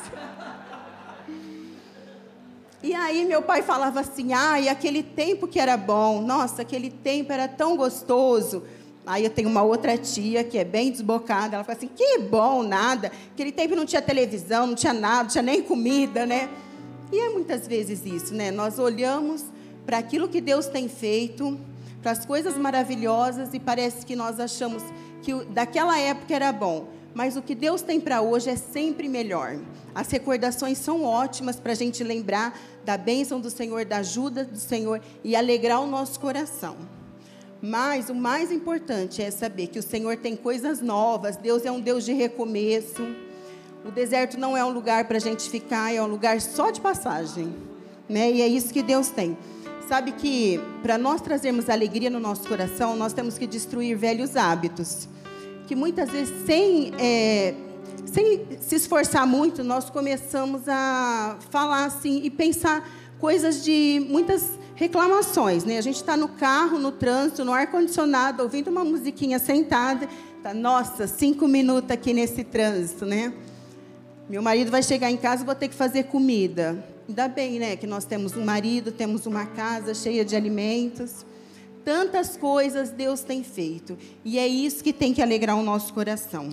E 2.83 2.95
aí 2.95 3.25
meu 3.25 3.43
pai 3.43 3.63
falava 3.63 4.01
assim: 4.01 4.33
"Ai, 4.33 4.69
aquele 4.69 5.03
tempo 5.03 5.47
que 5.47 5.61
era 5.61 5.77
bom. 5.77 6.21
Nossa, 6.21 6.63
aquele 6.63 6.91
tempo 6.91 7.33
era 7.33 7.47
tão 7.47 7.77
gostoso." 7.77 8.63
Aí 9.07 9.25
eu 9.25 9.31
tenho 9.31 9.49
uma 9.49 9.63
outra 9.63 9.99
tia 9.99 10.45
que 10.45 10.57
é 10.57 10.65
bem 10.65 10.91
desbocada, 10.91 11.57
ela 11.57 11.65
fala 11.65 11.77
assim: 11.77 11.91
"Que 11.95 12.19
bom, 12.19 12.63
nada. 12.63 13.13
Aquele 13.33 13.53
tempo 13.53 13.77
não 13.77 13.87
tinha 13.87 14.03
televisão, 14.03 14.67
não 14.67 14.75
tinha 14.75 14.93
nada, 14.93 15.25
não 15.25 15.31
tinha 15.31 15.43
nem 15.43 15.63
comida, 15.63 16.27
né?" 16.27 16.49
E 17.13 17.19
é 17.19 17.29
muitas 17.29 17.69
vezes 17.69 18.05
isso, 18.07 18.35
né? 18.35 18.51
Nós 18.51 18.79
olhamos 18.79 19.45
para 19.85 19.99
aquilo 19.99 20.29
que 20.29 20.41
Deus 20.41 20.67
tem 20.67 20.89
feito, 20.89 21.59
para 22.01 22.11
as 22.11 22.25
coisas 22.25 22.57
maravilhosas 22.57 23.51
e 23.53 23.61
parece 23.61 24.05
que 24.05 24.17
nós 24.17 24.41
achamos 24.41 24.83
que 25.23 25.33
daquela 25.45 25.99
época 25.99 26.35
era 26.35 26.51
bom. 26.51 26.87
Mas 27.15 27.37
o 27.37 27.43
que 27.43 27.55
Deus 27.55 27.83
tem 27.83 28.01
para 28.01 28.23
hoje 28.23 28.49
é 28.51 28.57
sempre 28.57 29.09
melhor. 29.09 29.57
As 29.95 30.11
recordações 30.11 30.79
são 30.79 31.05
ótimas 31.05 31.61
para 31.61 31.73
a 31.73 31.75
gente 31.75 32.03
lembrar 32.03 32.59
da 32.85 32.97
bênção 32.97 33.41
do 33.41 33.51
Senhor, 33.51 33.85
da 33.85 33.99
ajuda 33.99 34.45
do 34.45 34.59
Senhor 34.59 35.01
e 35.23 35.37
alegrar 35.37 35.81
o 35.81 35.87
nosso 35.87 36.19
coração. 36.19 36.77
Mas 37.61 38.09
o 38.09 38.15
mais 38.15 38.51
importante 38.51 39.23
é 39.23 39.31
saber 39.31 39.69
que 39.69 39.79
o 39.79 39.83
Senhor 39.83 40.17
tem 40.17 40.35
coisas 40.35 40.81
novas, 40.81 41.37
Deus 41.37 41.65
é 41.65 41.71
um 41.71 41.81
Deus 41.81 42.05
de 42.05 42.13
recomeço. 42.13 43.03
O 43.85 43.91
deserto 43.91 44.39
não 44.39 44.57
é 44.57 44.65
um 44.65 44.71
lugar 44.71 45.07
para 45.07 45.19
a 45.19 45.21
gente 45.21 45.49
ficar, 45.49 45.95
é 45.95 46.03
um 46.03 46.07
lugar 46.07 46.41
só 46.41 46.71
de 46.71 46.81
passagem. 46.81 47.55
Né? 48.09 48.33
E 48.33 48.43
é 48.43 48.49
isso 48.49 48.73
que 48.73 48.83
Deus 48.83 49.11
tem. 49.11 49.37
Sabe 49.89 50.13
que 50.13 50.59
para 50.83 50.97
nós 50.97 51.21
trazermos 51.21 51.69
alegria 51.69 52.09
no 52.09 52.19
nosso 52.19 52.49
coração, 52.49 52.97
nós 52.97 53.13
temos 53.13 53.37
que 53.37 53.47
destruir 53.47 53.97
velhos 53.97 54.37
hábitos. 54.37 55.09
Que 55.73 55.77
muitas 55.77 56.11
vezes, 56.11 56.45
sem, 56.45 56.93
é, 56.99 57.55
sem 58.05 58.47
se 58.61 58.75
esforçar 58.75 59.27
muito, 59.27 59.65
nós 59.65 59.89
começamos 59.89 60.69
a 60.69 61.39
falar 61.49 61.87
assim 61.87 62.21
e 62.23 62.29
pensar 62.29 62.87
coisas 63.19 63.65
de 63.65 64.07
muitas 64.07 64.51
reclamações. 64.75 65.65
Né? 65.65 65.79
A 65.79 65.81
gente 65.81 65.97
está 65.97 66.15
no 66.15 66.29
carro, 66.29 66.79
no 66.79 66.93
trânsito, 66.93 67.43
no 67.43 67.55
ar-condicionado, 67.55 68.43
ouvindo 68.43 68.69
uma 68.69 68.85
musiquinha 68.85 69.39
sentada. 69.39 70.07
Tá, 70.43 70.53
nossa, 70.53 71.07
cinco 71.07 71.49
minutos 71.49 71.91
aqui 71.91 72.13
nesse 72.13 72.45
trânsito, 72.45 73.07
né? 73.07 73.33
Meu 74.29 74.43
marido 74.43 74.71
vai 74.71 74.83
chegar 74.83 75.11
em 75.11 75.17
casa 75.17 75.43
vou 75.43 75.55
ter 75.55 75.69
que 75.69 75.75
fazer 75.75 76.03
comida. 76.03 76.87
Ainda 77.09 77.29
bem, 77.29 77.59
né, 77.59 77.77
que 77.77 77.87
nós 77.87 78.05
temos 78.05 78.37
um 78.37 78.45
marido, 78.45 78.93
temos 78.93 79.25
uma 79.25 79.47
casa 79.47 79.95
cheia 79.95 80.23
de 80.23 80.37
alimentos. 80.37 81.25
Tantas 81.85 82.37
coisas 82.37 82.91
Deus 82.91 83.23
tem 83.23 83.43
feito. 83.43 83.99
E 84.25 84.39
é 84.39 84.47
isso 84.47 84.85
que 84.85 84.93
tem 84.93 85.13
que 85.13 85.23
alegrar 85.23 85.57
o 85.57 85.63
nosso 85.63 85.93
coração. 85.93 86.51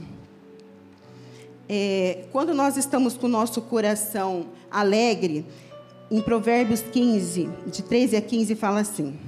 É, 1.68 2.26
quando 2.32 2.54
nós 2.54 2.78
estamos 2.78 3.16
com 3.16 3.28
o 3.28 3.30
nosso 3.30 3.62
coração 3.62 4.48
alegre, 4.72 5.46
em 6.10 6.20
Provérbios 6.20 6.82
15, 6.82 7.48
de 7.68 7.84
13 7.84 8.18
a 8.18 8.22
15, 8.22 8.56
fala 8.56 8.80
assim: 8.80 9.20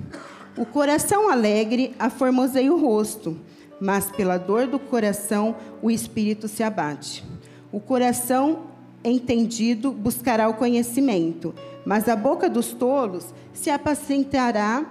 O 0.58 0.66
coração 0.66 1.30
alegre 1.30 1.94
aformoseia 2.00 2.74
o 2.74 2.80
rosto, 2.82 3.38
mas 3.80 4.10
pela 4.12 4.40
dor 4.40 4.66
do 4.66 4.80
coração 4.80 5.56
o 5.84 5.92
espírito 5.92 6.48
se 6.48 6.64
abate. 6.64 7.24
O 7.72 7.80
coração 7.80 8.64
entendido 9.04 9.92
buscará 9.92 10.50
o 10.50 10.56
conhecimento, 10.56 11.54
mas 11.86 12.10
a 12.10 12.16
boca 12.16 12.50
dos 12.50 12.74
tolos 12.74 13.26
se 13.54 13.70
apacentará 13.70 14.86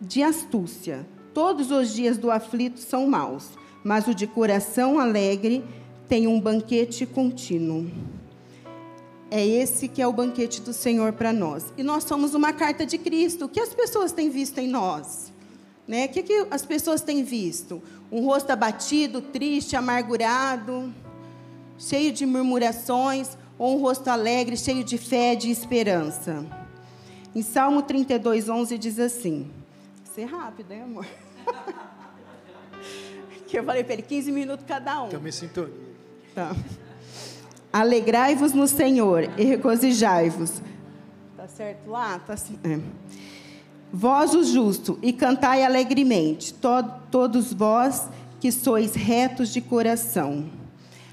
de 0.00 0.22
astúcia. 0.22 1.06
Todos 1.34 1.70
os 1.70 1.92
dias 1.92 2.16
do 2.16 2.30
aflito 2.30 2.80
são 2.80 3.06
maus, 3.06 3.50
mas 3.84 4.06
o 4.08 4.14
de 4.14 4.26
coração 4.26 4.98
alegre 4.98 5.62
tem 6.08 6.26
um 6.26 6.40
banquete 6.40 7.06
contínuo. 7.06 7.90
É 9.30 9.46
esse 9.46 9.86
que 9.86 10.02
é 10.02 10.06
o 10.06 10.12
banquete 10.12 10.60
do 10.60 10.72
Senhor 10.72 11.12
para 11.12 11.32
nós. 11.32 11.72
E 11.76 11.84
nós 11.84 12.02
somos 12.02 12.34
uma 12.34 12.52
carta 12.52 12.84
de 12.84 12.98
Cristo. 12.98 13.44
O 13.44 13.48
que 13.48 13.60
as 13.60 13.72
pessoas 13.72 14.10
têm 14.10 14.28
visto 14.28 14.58
em 14.58 14.66
nós? 14.66 15.32
Né? 15.86 16.06
O 16.06 16.08
que, 16.08 16.22
que 16.24 16.46
as 16.50 16.66
pessoas 16.66 17.00
têm 17.00 17.22
visto? 17.22 17.80
Um 18.10 18.24
rosto 18.24 18.50
abatido, 18.50 19.20
triste, 19.20 19.76
amargurado, 19.76 20.92
cheio 21.78 22.10
de 22.10 22.26
murmurações, 22.26 23.38
ou 23.56 23.76
um 23.76 23.80
rosto 23.80 24.08
alegre, 24.08 24.56
cheio 24.56 24.82
de 24.82 24.98
fé, 24.98 25.36
de 25.36 25.48
esperança? 25.48 26.44
Em 27.32 27.42
Salmo 27.42 27.82
32, 27.82 28.48
11 28.48 28.78
diz 28.78 28.98
assim: 28.98 29.48
Ser 30.20 30.26
rápido, 30.26 30.70
hein, 30.72 30.82
amor? 30.82 31.06
que 33.48 33.58
eu 33.58 33.64
falei 33.64 33.82
para 33.82 33.94
ele, 33.94 34.02
15 34.02 34.30
minutos 34.30 34.66
cada 34.68 35.02
um. 35.02 35.08
Em 35.08 35.32
sintonia. 35.32 35.72
Tá. 36.34 36.54
Alegrai-vos 37.72 38.52
no 38.52 38.68
Senhor 38.68 39.30
e 39.38 39.44
regozijai-vos. 39.44 40.60
Tá 41.38 41.48
certo 41.48 41.88
lá? 41.88 42.18
Tá 42.18 42.34
assim. 42.34 42.58
É. 42.62 42.78
Vós, 43.90 44.34
o 44.34 44.44
justo, 44.44 44.98
e 45.00 45.10
cantai 45.10 45.64
alegremente, 45.64 46.52
to 46.52 46.68
todos 47.10 47.54
vós 47.54 48.06
que 48.38 48.52
sois 48.52 48.94
retos 48.94 49.48
de 49.48 49.62
coração. 49.62 50.50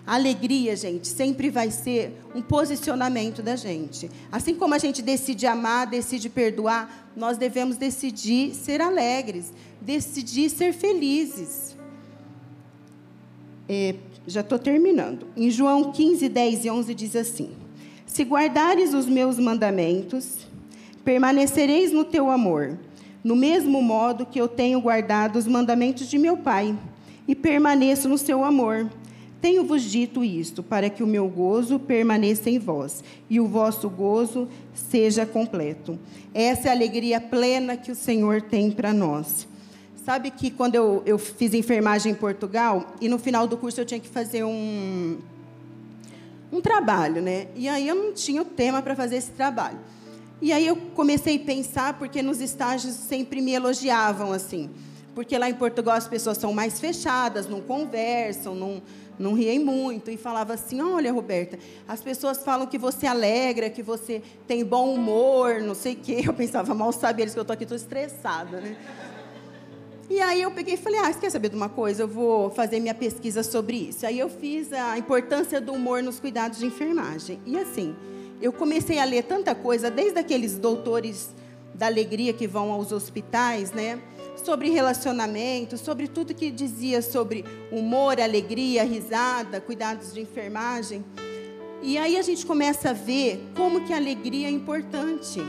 Alegria, 0.07 0.73
gente, 0.73 1.05
sempre 1.05 1.49
vai 1.49 1.69
ser 1.69 2.17
um 2.33 2.41
posicionamento 2.41 3.41
da 3.41 3.57
gente. 3.57 4.09
Assim 4.31 4.55
como 4.55 4.73
a 4.73 4.77
gente 4.77 5.01
decide 5.01 5.45
amar, 5.45 5.85
decide 5.85 6.29
perdoar, 6.29 7.11
nós 7.13 7.37
devemos 7.37 7.75
decidir 7.75 8.55
ser 8.55 8.79
alegres, 8.79 9.51
decidir 9.81 10.49
ser 10.49 10.73
felizes. 10.73 11.75
É, 13.67 13.95
já 14.25 14.39
estou 14.39 14.57
terminando. 14.57 15.27
Em 15.35 15.51
João 15.51 15.91
15, 15.91 16.29
10 16.29 16.65
e 16.65 16.69
11 16.69 16.93
diz 16.93 17.15
assim: 17.15 17.51
Se 18.05 18.23
guardares 18.23 18.93
os 18.93 19.05
meus 19.05 19.37
mandamentos, 19.37 20.47
permanecereis 21.03 21.91
no 21.91 22.05
teu 22.05 22.31
amor, 22.31 22.79
no 23.21 23.35
mesmo 23.35 23.81
modo 23.81 24.25
que 24.25 24.39
eu 24.39 24.47
tenho 24.47 24.79
guardado 24.79 25.35
os 25.35 25.47
mandamentos 25.47 26.07
de 26.07 26.17
meu 26.17 26.37
Pai, 26.37 26.77
e 27.27 27.35
permaneço 27.35 28.07
no 28.07 28.17
seu 28.17 28.43
amor. 28.45 28.89
Tenho-vos 29.39 29.84
dito 29.84 30.24
isto, 30.24 30.63
para 30.63 30.89
que 30.89 31.03
o 31.03 31.08
meu 31.08 31.27
gozo 31.27 31.77
permaneça 31.77 32.50
em 32.50 32.58
vós 32.58 33.03
e 33.29 33.39
o 33.39 33.48
vosso 33.48 33.89
gozo 33.89 34.48
seja 34.74 35.25
completo. 35.25 35.98
Essa 36.34 36.70
é 36.70 36.72
a 36.72 36.74
alegria 36.74 37.22
plena 37.22 37.77
que 37.77 37.91
o 37.91 37.96
Senhor 37.96 38.41
tem 38.41 38.72
para 38.72 38.91
nós. 38.91 39.48
Sabe 40.03 40.32
que 40.32 40.50
quando 40.50 40.75
eu, 40.75 41.03
eu 41.06 41.20
fiz 41.20 41.53
enfermagem 41.53 42.13
em 42.13 42.15
Portugal, 42.15 42.96
e 43.00 43.08
no 43.10 43.20
final 43.20 43.46
do 43.46 43.58
curso 43.58 43.82
eu 43.82 43.86
tinha 43.86 44.00
que 44.00 44.08
fazer 44.08 44.44
um, 44.44 45.17
um 46.51 46.62
trabalho, 46.62 47.22
né? 47.22 47.48
E 47.56 47.67
aí 47.67 47.88
eu 47.88 47.96
não 47.96 48.13
tinha 48.13 48.41
o 48.41 48.46
tema 48.46 48.82
para 48.82 48.96
fazer 48.96 49.17
esse 49.17 49.32
trabalho. 49.32 49.77
E 50.41 50.53
aí 50.53 50.65
eu 50.65 50.75
comecei 50.96 51.36
a 51.36 51.39
pensar, 51.39 51.94
porque 52.00 52.22
nos 52.22 52.41
estágios 52.41 52.94
sempre 52.94 53.41
me 53.41 53.51
elogiavam 53.51 54.32
assim. 54.32 54.70
Porque 55.13 55.38
lá 55.38 55.50
em 55.50 55.56
Portugal 55.56 55.96
as 55.96 56.08
pessoas 56.08 56.38
são 56.38 56.53
mais 56.53 56.79
fechadas, 56.79 57.50
não 57.50 57.60
conversam, 57.60 58.53
não, 58.53 58.82
não 59.17 59.33
riem 59.33 59.59
muito. 59.59 60.12
E 60.12 60.17
falava 60.17 60.53
assim: 60.53 60.81
olha, 60.81 61.12
Roberta, 61.12 61.57
as 61.88 62.01
pessoas 62.01 62.43
falam 62.43 62.67
que 62.67 62.77
você 62.77 63.07
alegra, 63.07 63.69
que 63.69 63.83
você 63.83 64.21
tem 64.47 64.63
bom 64.63 64.93
humor, 64.93 65.62
não 65.62 65.75
sei 65.75 65.93
o 65.93 65.97
quê. 65.97 66.24
Eu 66.25 66.33
pensava, 66.33 66.74
mal 66.74 66.91
sabe 66.91 67.21
eles 67.21 67.33
que 67.33 67.39
eu 67.39 67.43
estou 67.43 67.53
aqui, 67.53 67.63
estou 67.63 67.77
estressada, 67.77 68.59
né? 68.59 68.77
E 70.09 70.21
aí 70.21 70.41
eu 70.41 70.50
peguei 70.51 70.75
e 70.75 70.77
falei, 70.77 71.00
ah, 71.01 71.12
você 71.12 71.19
quer 71.19 71.29
saber 71.29 71.50
de 71.50 71.55
uma 71.57 71.67
coisa? 71.67 72.03
Eu 72.03 72.07
vou 72.07 72.50
fazer 72.50 72.79
minha 72.79 72.95
pesquisa 72.95 73.43
sobre 73.43 73.89
isso. 73.89 74.05
Aí 74.05 74.17
eu 74.17 74.29
fiz 74.29 74.71
a 74.71 74.97
importância 74.97 75.59
do 75.59 75.74
humor 75.74 76.01
nos 76.01 76.17
cuidados 76.17 76.59
de 76.59 76.65
enfermagem. 76.65 77.41
E 77.45 77.57
assim, 77.57 77.93
eu 78.41 78.53
comecei 78.53 79.00
a 79.00 79.03
ler 79.03 79.24
tanta 79.24 79.53
coisa, 79.53 79.91
desde 79.91 80.17
aqueles 80.17 80.57
doutores 80.57 81.29
da 81.74 81.88
alegria 81.88 82.31
que 82.31 82.47
vão 82.47 82.71
aos 82.71 82.93
hospitais, 82.93 83.71
né? 83.74 84.00
Sobre 84.44 84.70
relacionamento, 84.70 85.77
sobre 85.77 86.08
tudo 86.08 86.34
que 86.34 86.50
dizia 86.51 87.01
sobre 87.01 87.44
humor, 87.72 88.22
alegria, 88.22 88.84
risada, 88.84 89.60
cuidados 89.60 90.13
de 90.13 90.22
enfermagem. 90.22 91.03
E 91.82 91.98
aí 91.98 92.17
a 92.17 92.22
gente 92.22 92.46
começa 92.46 92.91
a 92.91 92.94
ver 92.94 93.44
como 93.56 93.86
que 93.86 93.94
a 93.94 93.98
alegria 93.98 94.48
é 94.48 94.51
importante. 94.51 95.39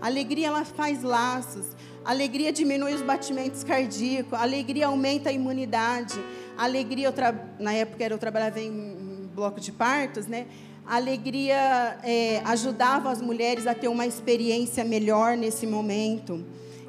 A 0.00 0.06
alegria 0.06 0.48
ela 0.48 0.64
faz 0.64 1.02
laços. 1.02 1.66
A 2.04 2.10
alegria 2.10 2.52
diminui 2.52 2.94
os 2.94 3.02
batimentos 3.02 3.64
cardíacos, 3.64 4.32
a 4.32 4.42
alegria 4.42 4.86
aumenta 4.86 5.30
a 5.30 5.32
imunidade. 5.32 6.18
A 6.56 6.64
alegria, 6.64 7.12
tra... 7.12 7.34
na 7.58 7.72
época 7.72 8.04
eu 8.04 8.18
trabalhava 8.18 8.60
em 8.60 9.28
bloco 9.34 9.60
de 9.60 9.72
partos, 9.72 10.26
né? 10.26 10.46
A 10.86 10.96
alegria 10.96 11.98
é, 12.02 12.40
ajudava 12.44 13.10
as 13.10 13.20
mulheres 13.20 13.66
a 13.66 13.74
ter 13.74 13.88
uma 13.88 14.06
experiência 14.06 14.84
melhor 14.84 15.36
nesse 15.36 15.66
momento. 15.66 16.44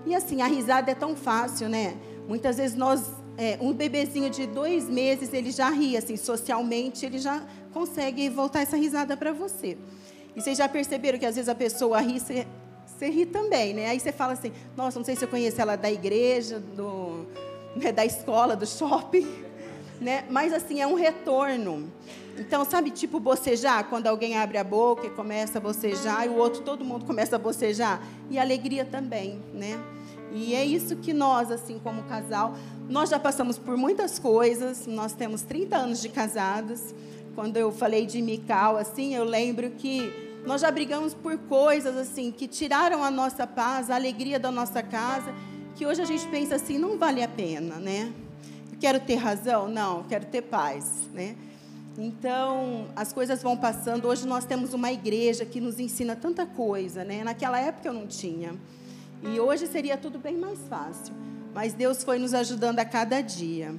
E 0.06 0.16
assim, 0.16 0.42
a 0.42 0.48
risada 0.48 0.92
é 0.92 0.96
tão 0.96 1.16
fácil, 1.16 1.70
né? 1.70 1.96
Muitas 2.28 2.58
vezes 2.58 2.76
nós, 2.76 3.04
é, 3.38 3.58
um 3.60 3.74
bebezinho 3.74 4.30
de 4.30 4.46
dois 4.48 4.88
meses, 4.90 5.34
ele 5.34 5.52
já 5.52 5.70
ri, 5.70 5.98
assim, 5.98 6.16
socialmente, 6.16 7.06
ele 7.06 7.18
já 7.20 7.42
consegue 7.74 8.30
voltar 8.30 8.62
essa 8.62 8.78
risada 8.78 9.16
para 9.18 9.32
você. 9.32 9.78
E 10.36 10.42
vocês 10.42 10.58
já 10.58 10.70
perceberam 10.70 11.18
que 11.18 11.26
às 11.26 11.36
vezes 11.36 11.50
a 11.50 11.56
pessoa 11.56 12.00
ri, 12.00 12.20
você 12.20 13.10
ri 13.10 13.26
também, 13.26 13.74
né? 13.74 13.90
Aí 13.90 14.00
você 14.00 14.12
fala 14.12 14.34
assim, 14.34 14.52
nossa, 14.76 15.00
não 15.00 15.06
sei 15.06 15.16
se 15.16 15.24
eu 15.24 15.28
conheço 15.28 15.62
ela 15.62 15.76
da 15.76 15.92
igreja, 15.92 16.60
do, 16.60 17.26
né, 17.76 17.92
da 17.92 18.06
escola, 18.06 18.56
do 18.56 18.66
shopping. 18.66 19.28
né? 20.00 20.26
Mas 20.30 20.54
assim, 20.54 20.82
é 20.82 20.88
um 20.88 20.96
retorno. 20.96 21.92
Então, 22.40 22.64
sabe, 22.64 22.90
tipo 22.90 23.20
bocejar, 23.20 23.84
quando 23.90 24.08
alguém 24.08 24.38
abre 24.38 24.58
a 24.58 24.64
boca 24.64 25.06
e 25.06 25.10
começa 25.10 25.58
a 25.58 25.62
bocejar, 25.62 26.26
e 26.26 26.30
o 26.30 26.38
outro, 26.38 26.62
todo 26.62 26.86
mundo 26.86 27.06
começa 27.06 27.36
a 27.36 27.40
bocejar. 27.40 28.02
E 28.30 28.40
alegria 28.40 28.86
também, 28.86 29.42
né? 29.54 29.78
E 30.32 30.56
é 30.56 30.64
isso 30.64 30.96
que 30.96 31.12
nós, 31.12 31.52
assim, 31.52 31.80
como 31.80 32.04
casal, 32.04 32.56
nós 32.88 33.10
já 33.10 33.20
passamos 33.20 33.58
por 33.58 33.76
muitas 33.76 34.18
coisas, 34.20 34.88
nós 34.88 35.14
temos 35.14 35.42
30 35.42 35.76
anos 35.76 36.02
de 36.02 36.10
casados. 36.10 36.94
Quando 37.36 37.58
eu 37.58 37.72
falei 37.72 38.06
de 38.06 38.22
Mical, 38.22 38.78
assim, 38.78 39.14
eu 39.14 39.24
lembro 39.24 39.72
que 39.72 40.12
nós 40.46 40.62
já 40.62 40.72
brigamos 40.72 41.14
por 41.14 41.38
coisas, 41.38 41.98
assim, 41.98 42.32
que 42.32 42.48
tiraram 42.48 43.04
a 43.04 43.12
nossa 43.12 43.46
paz, 43.46 43.90
a 43.90 43.96
alegria 43.96 44.40
da 44.40 44.52
nossa 44.52 44.82
casa, 44.82 45.34
que 45.76 45.86
hoje 45.86 46.02
a 46.02 46.06
gente 46.06 46.26
pensa 46.28 46.56
assim, 46.56 46.78
não 46.78 46.98
vale 46.98 47.22
a 47.22 47.28
pena, 47.28 47.76
né? 47.76 48.12
Quero 48.80 49.00
ter 49.00 49.16
razão? 49.16 49.68
Não, 49.68 50.04
quero 50.04 50.26
ter 50.26 50.44
paz, 50.44 51.10
né? 51.14 51.36
Então, 52.02 52.88
as 52.96 53.12
coisas 53.12 53.44
vão 53.44 53.58
passando. 53.58 54.08
Hoje 54.08 54.26
nós 54.26 54.46
temos 54.46 54.74
uma 54.74 54.90
igreja 54.90 55.44
que 55.46 55.60
nos 55.60 55.82
ensina 55.82 56.16
tanta 56.16 56.46
coisa, 56.46 57.04
né? 57.04 57.26
Naquela 57.26 57.60
época 57.60 57.90
eu 57.90 57.94
não 57.94 58.08
tinha. 58.08 58.56
E 59.22 59.38
hoje 59.38 59.68
seria 59.68 59.98
tudo 59.98 60.18
bem 60.18 60.38
mais 60.38 60.60
fácil. 60.70 61.14
Mas 61.54 61.74
Deus 61.74 62.02
foi 62.02 62.18
nos 62.18 62.34
ajudando 62.34 62.80
a 62.80 62.86
cada 62.86 63.20
dia. 63.20 63.76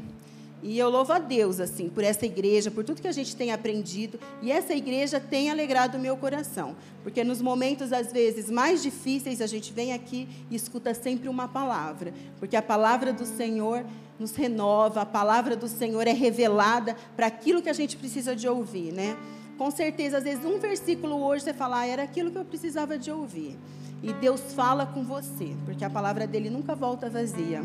E 0.63 0.79
eu 0.79 0.91
louvo 0.91 1.15
a 1.15 1.19
Deus, 1.19 1.59
assim, 1.59 1.89
por 1.89 2.05
essa 2.05 2.27
igreja, 2.27 2.71
por 2.71 2.85
tudo 2.85 3.01
que 3.01 3.09
a 3.09 3.13
gente 3.13 3.35
tem 3.35 3.53
aprendido. 3.53 4.21
E 4.43 4.53
essa 4.53 4.75
igreja 4.75 5.19
tem 5.19 5.51
alegrado 5.51 5.95
o 5.95 5.99
meu 5.99 6.15
coração. 6.15 6.77
Porque 7.03 7.25
nos 7.25 7.41
momentos, 7.41 7.91
às 7.91 8.13
vezes, 8.13 8.51
mais 8.51 8.83
difíceis, 8.83 9.41
a 9.41 9.47
gente 9.47 9.73
vem 9.73 9.95
aqui 9.95 10.29
e 10.51 10.55
escuta 10.55 10.93
sempre 10.93 11.27
uma 11.27 11.49
palavra. 11.49 12.13
Porque 12.39 12.55
a 12.55 12.61
palavra 12.61 13.15
do 13.15 13.25
Senhor 13.25 13.87
nos 14.21 14.37
renova, 14.37 15.01
a 15.01 15.07
palavra 15.07 15.57
do 15.57 15.67
Senhor 15.67 16.07
é 16.07 16.13
revelada 16.13 16.95
para 17.17 17.27
aquilo 17.27 17.63
que 17.63 17.71
a 17.71 17.73
gente 17.73 17.97
precisa 17.97 18.37
de 18.37 18.47
ouvir, 18.47 18.93
né? 18.93 19.17
Com 19.57 19.71
certeza, 19.71 20.19
às 20.19 20.25
vezes, 20.25 20.45
um 20.45 20.59
versículo 20.59 21.23
hoje 21.23 21.45
você 21.45 21.55
fala, 21.55 21.81
ah, 21.81 21.87
era 21.87 22.03
aquilo 22.03 22.31
que 22.31 22.37
eu 22.37 22.45
precisava 22.45 22.99
de 22.99 23.11
ouvir. 23.11 23.57
E 24.03 24.13
Deus 24.13 24.41
fala 24.55 24.85
com 24.85 25.03
você, 25.03 25.55
porque 25.65 25.85
a 25.85 25.91
palavra 25.91 26.27
dele 26.27 26.51
nunca 26.51 26.75
volta 26.75 27.09
vazia. 27.09 27.63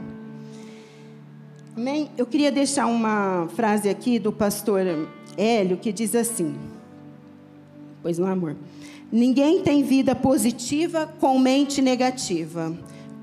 Amém? 1.76 2.10
Eu 2.18 2.26
queria 2.26 2.52
deixar 2.52 2.86
uma 2.86 3.50
frase 3.54 3.90
aqui 3.90 4.18
do 4.18 4.32
pastor 4.32 4.82
Hélio 5.38 5.76
que 5.76 5.92
diz 5.92 6.16
assim: 6.16 6.56
Pois 8.02 8.18
não, 8.18 8.28
amor. 8.28 8.56
Ninguém 9.12 9.62
tem 9.62 9.84
vida 9.84 10.16
positiva 10.16 11.06
com 11.20 11.38
mente 11.38 11.82
negativa. 11.82 12.74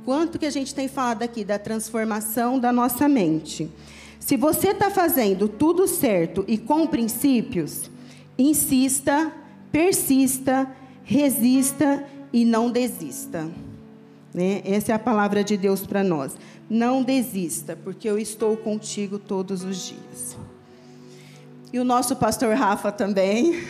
Quanto 0.04 0.38
que 0.38 0.47
a 0.47 0.50
gente 0.50 0.75
tem 0.75 0.88
falado 0.88 1.23
aqui 1.23 1.44
da 1.44 1.59
transformação 1.59 2.59
da 2.59 2.73
nossa 2.73 3.09
mente. 3.09 3.71
Se 4.18 4.37
você 4.37 4.68
está 4.68 4.90
fazendo 4.90 5.49
tudo 5.49 5.87
certo 5.87 6.44
e 6.49 6.59
com 6.59 6.87
princípios, 6.87 7.90
insista, 8.37 9.32
persista, 9.71 10.68
resista 11.04 12.04
e 12.32 12.44
não 12.44 12.71
desista. 12.71 13.49
Né? 14.35 14.62
Essa 14.64 14.92
é 14.92 14.94
a 14.94 14.99
palavra 14.99 15.44
de 15.44 15.56
Deus 15.56 15.87
para 15.87 16.02
nós. 16.02 16.37
Não 16.68 17.02
desista, 17.02 17.76
porque 17.76 18.09
eu 18.09 18.18
estou 18.18 18.56
contigo 18.56 19.18
todos 19.18 19.62
os 19.62 19.76
dias. 19.88 20.37
E 21.73 21.78
o 21.78 21.85
nosso 21.85 22.16
pastor 22.16 22.54
Rafa 22.54 22.90
também, 22.90 23.62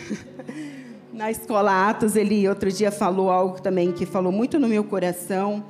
na 1.13 1.29
escola 1.29 1.89
Atos, 1.89 2.15
ele 2.15 2.47
outro 2.47 2.71
dia 2.71 2.91
falou 2.91 3.29
algo 3.29 3.61
também 3.61 3.91
que 3.91 4.05
falou 4.05 4.31
muito 4.31 4.59
no 4.59 4.67
meu 4.67 4.83
coração 4.83 5.63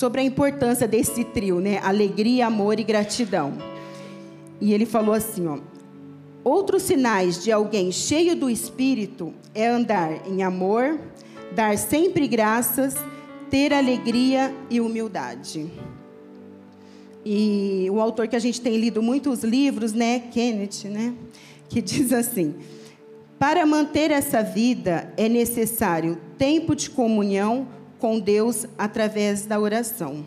sobre 0.00 0.22
a 0.22 0.24
importância 0.24 0.88
desse 0.88 1.22
trio, 1.24 1.60
né? 1.60 1.78
Alegria, 1.82 2.46
amor 2.46 2.80
e 2.80 2.82
gratidão. 2.82 3.52
E 4.58 4.72
ele 4.72 4.86
falou 4.86 5.14
assim, 5.14 5.46
ó: 5.46 5.58
Outros 6.42 6.84
sinais 6.84 7.44
de 7.44 7.52
alguém 7.52 7.92
cheio 7.92 8.34
do 8.34 8.48
espírito 8.48 9.34
é 9.54 9.66
andar 9.66 10.26
em 10.26 10.42
amor, 10.42 10.98
dar 11.52 11.76
sempre 11.76 12.26
graças, 12.26 12.96
ter 13.50 13.74
alegria 13.74 14.54
e 14.70 14.80
humildade. 14.80 15.70
E 17.22 17.86
o 17.90 18.00
autor 18.00 18.26
que 18.26 18.36
a 18.36 18.40
gente 18.40 18.58
tem 18.58 18.78
lido 18.78 19.02
muitos 19.02 19.44
livros, 19.44 19.92
né, 19.92 20.18
Kenneth, 20.32 20.84
né, 20.84 21.12
que 21.68 21.82
diz 21.84 22.10
assim: 22.10 22.54
Para 23.38 23.66
manter 23.66 24.10
essa 24.10 24.42
vida 24.42 25.12
é 25.18 25.28
necessário 25.28 26.16
tempo 26.38 26.74
de 26.74 26.88
comunhão 26.88 27.68
com 28.00 28.18
Deus 28.18 28.66
através 28.76 29.46
da 29.46 29.60
oração. 29.60 30.24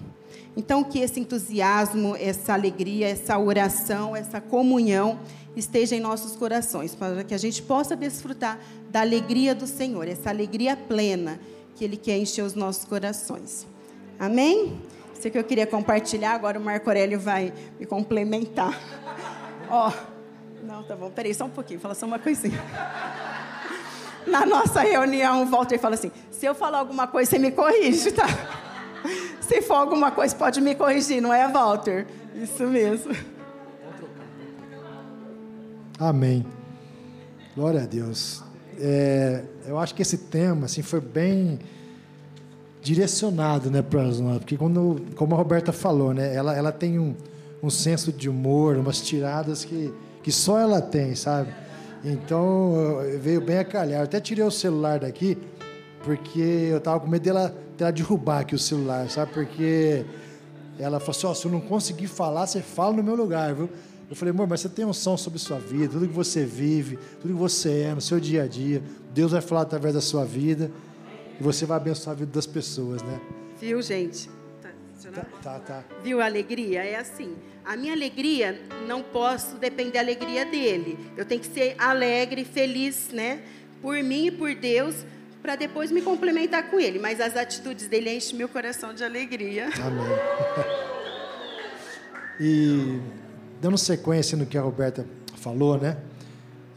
Então, 0.56 0.84
que 0.84 1.00
esse 1.00 1.20
entusiasmo, 1.20 2.16
essa 2.16 2.54
alegria, 2.54 3.08
essa 3.10 3.38
oração, 3.40 4.16
essa 4.16 4.40
comunhão 4.40 5.20
esteja 5.56 5.96
em 5.96 6.00
nossos 6.00 6.36
corações, 6.36 6.94
para 6.96 7.24
que 7.24 7.34
a 7.34 7.38
gente 7.38 7.62
possa 7.62 7.96
desfrutar 7.96 8.60
da 8.92 9.02
alegria 9.02 9.56
do 9.56 9.66
Senhor, 9.66 10.08
essa 10.08 10.30
alegria 10.30 10.78
plena 10.78 11.40
que 11.76 11.84
Ele 11.84 11.98
quer 11.98 12.18
encher 12.18 12.44
os 12.44 12.54
nossos 12.54 12.86
corações. 12.86 13.66
Amém? 14.20 14.80
Isso 15.18 15.30
que 15.30 15.38
eu 15.38 15.44
queria 15.44 15.66
compartilhar, 15.66 16.34
agora 16.34 16.60
o 16.60 16.64
Marco 16.64 16.88
Aurélio 16.90 17.20
vai 17.20 17.52
me 17.80 17.86
complementar. 17.86 18.80
Ó, 19.70 19.90
oh, 19.90 20.66
não, 20.66 20.84
tá 20.84 20.96
bom, 20.96 21.10
peraí, 21.10 21.34
só 21.34 21.46
um 21.46 21.50
pouquinho, 21.50 21.80
fala 21.80 21.96
só 21.96 22.06
uma 22.06 22.20
coisinha. 22.20 22.62
Na 24.28 24.46
nossa 24.46 24.82
reunião, 24.82 25.44
o 25.44 25.46
Walter 25.46 25.78
fala 25.78 25.96
assim: 25.96 26.12
se 26.32 26.46
eu 26.46 26.56
falar 26.56 26.80
alguma 26.80 27.08
coisa, 27.08 27.32
você 27.32 27.40
me 27.40 27.52
corrige, 27.52 28.12
tá? 28.12 28.28
Se 29.42 29.62
for 29.62 29.76
alguma 29.76 30.12
coisa, 30.12 30.36
pode 30.36 30.62
me 30.62 30.74
corrigir, 30.76 31.22
não 31.22 31.34
é, 31.34 31.48
Walter? 31.48 32.08
Isso 32.36 32.64
mesmo. 32.64 33.16
Amém. 36.00 36.46
Glória 37.56 37.84
a 37.84 37.86
Deus. 37.86 38.44
É, 38.80 39.44
eu 39.68 39.78
acho 39.78 39.94
que 39.94 40.02
esse 40.02 40.18
tema 40.18 40.66
assim 40.66 40.82
foi 40.82 41.00
bem 41.00 41.60
direcionado, 42.82 43.72
né, 43.72 43.82
para 43.82 44.04
nós, 44.04 44.40
porque 44.40 44.58
quando, 44.58 45.02
como 45.16 45.34
a 45.36 45.38
Roberta 45.38 45.72
falou, 45.72 46.14
né, 46.14 46.36
ela, 46.36 46.54
ela 46.54 46.72
tem 46.72 47.00
um, 47.00 47.16
um 47.62 47.70
senso 47.70 48.12
de 48.12 48.28
humor, 48.28 48.76
umas 48.76 49.00
tiradas 49.00 49.64
que, 49.64 49.94
que 50.22 50.32
só 50.32 50.60
ela 50.60 50.82
tem, 50.82 51.16
sabe? 51.16 51.54
Então 52.04 53.00
veio 53.20 53.40
bem 53.40 53.60
a 53.60 53.66
calhar. 53.66 54.02
Eu 54.02 54.04
até 54.06 54.20
tirei 54.20 54.44
o 54.44 54.52
celular 54.52 55.00
daqui 55.00 55.38
porque 56.04 56.40
eu 56.40 56.82
tava 56.82 57.00
com 57.00 57.08
medo 57.08 57.24
dela, 57.24 57.56
dela 57.78 57.92
derrubar 57.92 58.42
aqui 58.42 58.54
o 58.54 58.60
celular, 58.60 59.10
sabe? 59.10 59.32
Porque 59.32 60.06
ela 60.78 61.00
falou 61.00 61.12
assim: 61.12 61.28
oh, 61.28 61.36
se 61.36 61.46
eu 61.46 61.52
não 61.52 61.62
conseguir 61.62 62.08
falar, 62.08 62.46
você 62.46 62.62
fala 62.62 62.94
no 62.94 63.04
meu 63.04 63.16
lugar, 63.16 63.54
viu? 63.56 63.70
Eu 64.10 64.16
falei, 64.16 64.32
amor, 64.32 64.48
mas 64.48 64.62
você 64.62 64.70
tem 64.70 64.86
noção 64.86 65.18
sobre 65.18 65.40
sua 65.40 65.58
vida, 65.58 65.94
tudo 65.94 66.08
que 66.08 66.14
você 66.14 66.46
vive, 66.46 67.00
tudo 67.20 67.34
que 67.34 67.40
você 67.40 67.82
é, 67.82 67.96
no 67.96 68.02
seu 68.02 68.20
dia 68.20 68.44
a 68.44 68.48
dia. 68.48 68.84
Deus 69.12 69.32
vai 69.32 69.42
falar 69.42 69.62
através 69.62 69.94
da 69.96 70.02
sua 70.02 70.26
vida 70.26 70.70
e 71.40 71.44
você 71.44 71.66
vai 71.66 71.78
abençoar 71.78 72.16
a 72.16 72.20
vida 72.20 72.32
das 72.32 72.46
pessoas, 72.46 73.02
né? 73.02 73.20
Viu, 73.60 73.82
gente? 73.82 74.30
Tá, 75.14 75.26
tá, 75.42 75.60
tá. 75.60 75.84
Viu 76.04 76.22
a 76.22 76.26
alegria? 76.26 76.84
É 76.84 76.96
assim. 76.96 77.36
A 77.66 77.76
minha 77.76 77.94
alegria 77.94 78.62
não 78.88 79.02
posso 79.02 79.56
depender 79.58 79.94
da 79.94 80.00
alegria 80.00 80.46
dele. 80.46 80.98
Eu 81.18 81.26
tenho 81.26 81.42
que 81.42 81.48
ser 81.48 81.76
alegre, 81.78 82.46
feliz, 82.46 83.10
né? 83.12 83.42
Por 83.82 84.02
mim 84.04 84.28
e 84.28 84.32
por 84.32 84.54
Deus, 84.56 84.96
para 85.42 85.56
depois 85.56 85.92
me 85.92 86.02
complementar 86.02 86.70
com 86.70 86.80
ele. 86.80 87.00
Mas 87.00 87.20
as 87.20 87.36
atitudes 87.36 87.88
dele 87.88 88.16
enchem 88.16 88.38
meu 88.38 88.48
coração 88.48 88.94
de 88.94 89.04
alegria. 89.04 89.70
Amém. 89.82 90.06
e 92.40 93.00
dando 93.62 93.78
sequência 93.78 94.38
no 94.38 94.46
que 94.46 94.58
a 94.58 94.62
Roberta 94.62 95.06
falou, 95.36 95.78
né? 95.78 95.98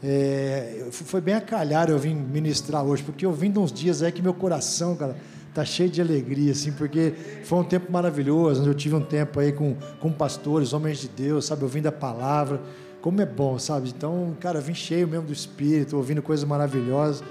É, 0.03 0.87
foi 0.91 1.19
bem 1.19 1.33
a 1.33 1.41
calhar 1.41 1.89
eu 1.89 1.97
vim 1.97 2.13
ministrar 2.13 2.83
hoje, 2.83 3.01
porque 3.01 3.25
eu 3.25 3.33
vim 3.33 3.49
de 3.49 3.57
uns 3.57 3.71
dias 3.71 4.03
aí 4.03 4.11
que 4.11 4.21
meu 4.21 4.33
coração, 4.33 4.95
cara, 4.95 5.15
tá 5.57 5.65
cheio 5.65 5.89
de 5.89 5.99
alegria, 5.99 6.51
assim, 6.51 6.71
porque 6.71 7.13
foi 7.43 7.57
um 7.57 7.63
tempo 7.63 7.91
maravilhoso. 7.91 8.63
Eu 8.63 8.75
tive 8.75 8.93
um 8.93 9.01
tempo 9.01 9.39
aí 9.39 9.51
com, 9.51 9.75
com 9.99 10.11
pastores, 10.11 10.71
homens 10.71 10.99
de 10.99 11.07
Deus, 11.07 11.45
sabe, 11.45 11.63
ouvindo 11.63 11.87
a 11.87 11.91
palavra. 11.91 12.61
Como 13.01 13.19
é 13.21 13.25
bom, 13.25 13.57
sabe? 13.57 13.89
Então, 13.89 14.37
cara, 14.39 14.61
vim 14.61 14.75
cheio 14.75 15.07
mesmo 15.07 15.25
do 15.25 15.33
Espírito, 15.33 15.97
ouvindo 15.97 16.21
coisas 16.21 16.45
maravilosas. 16.45 17.23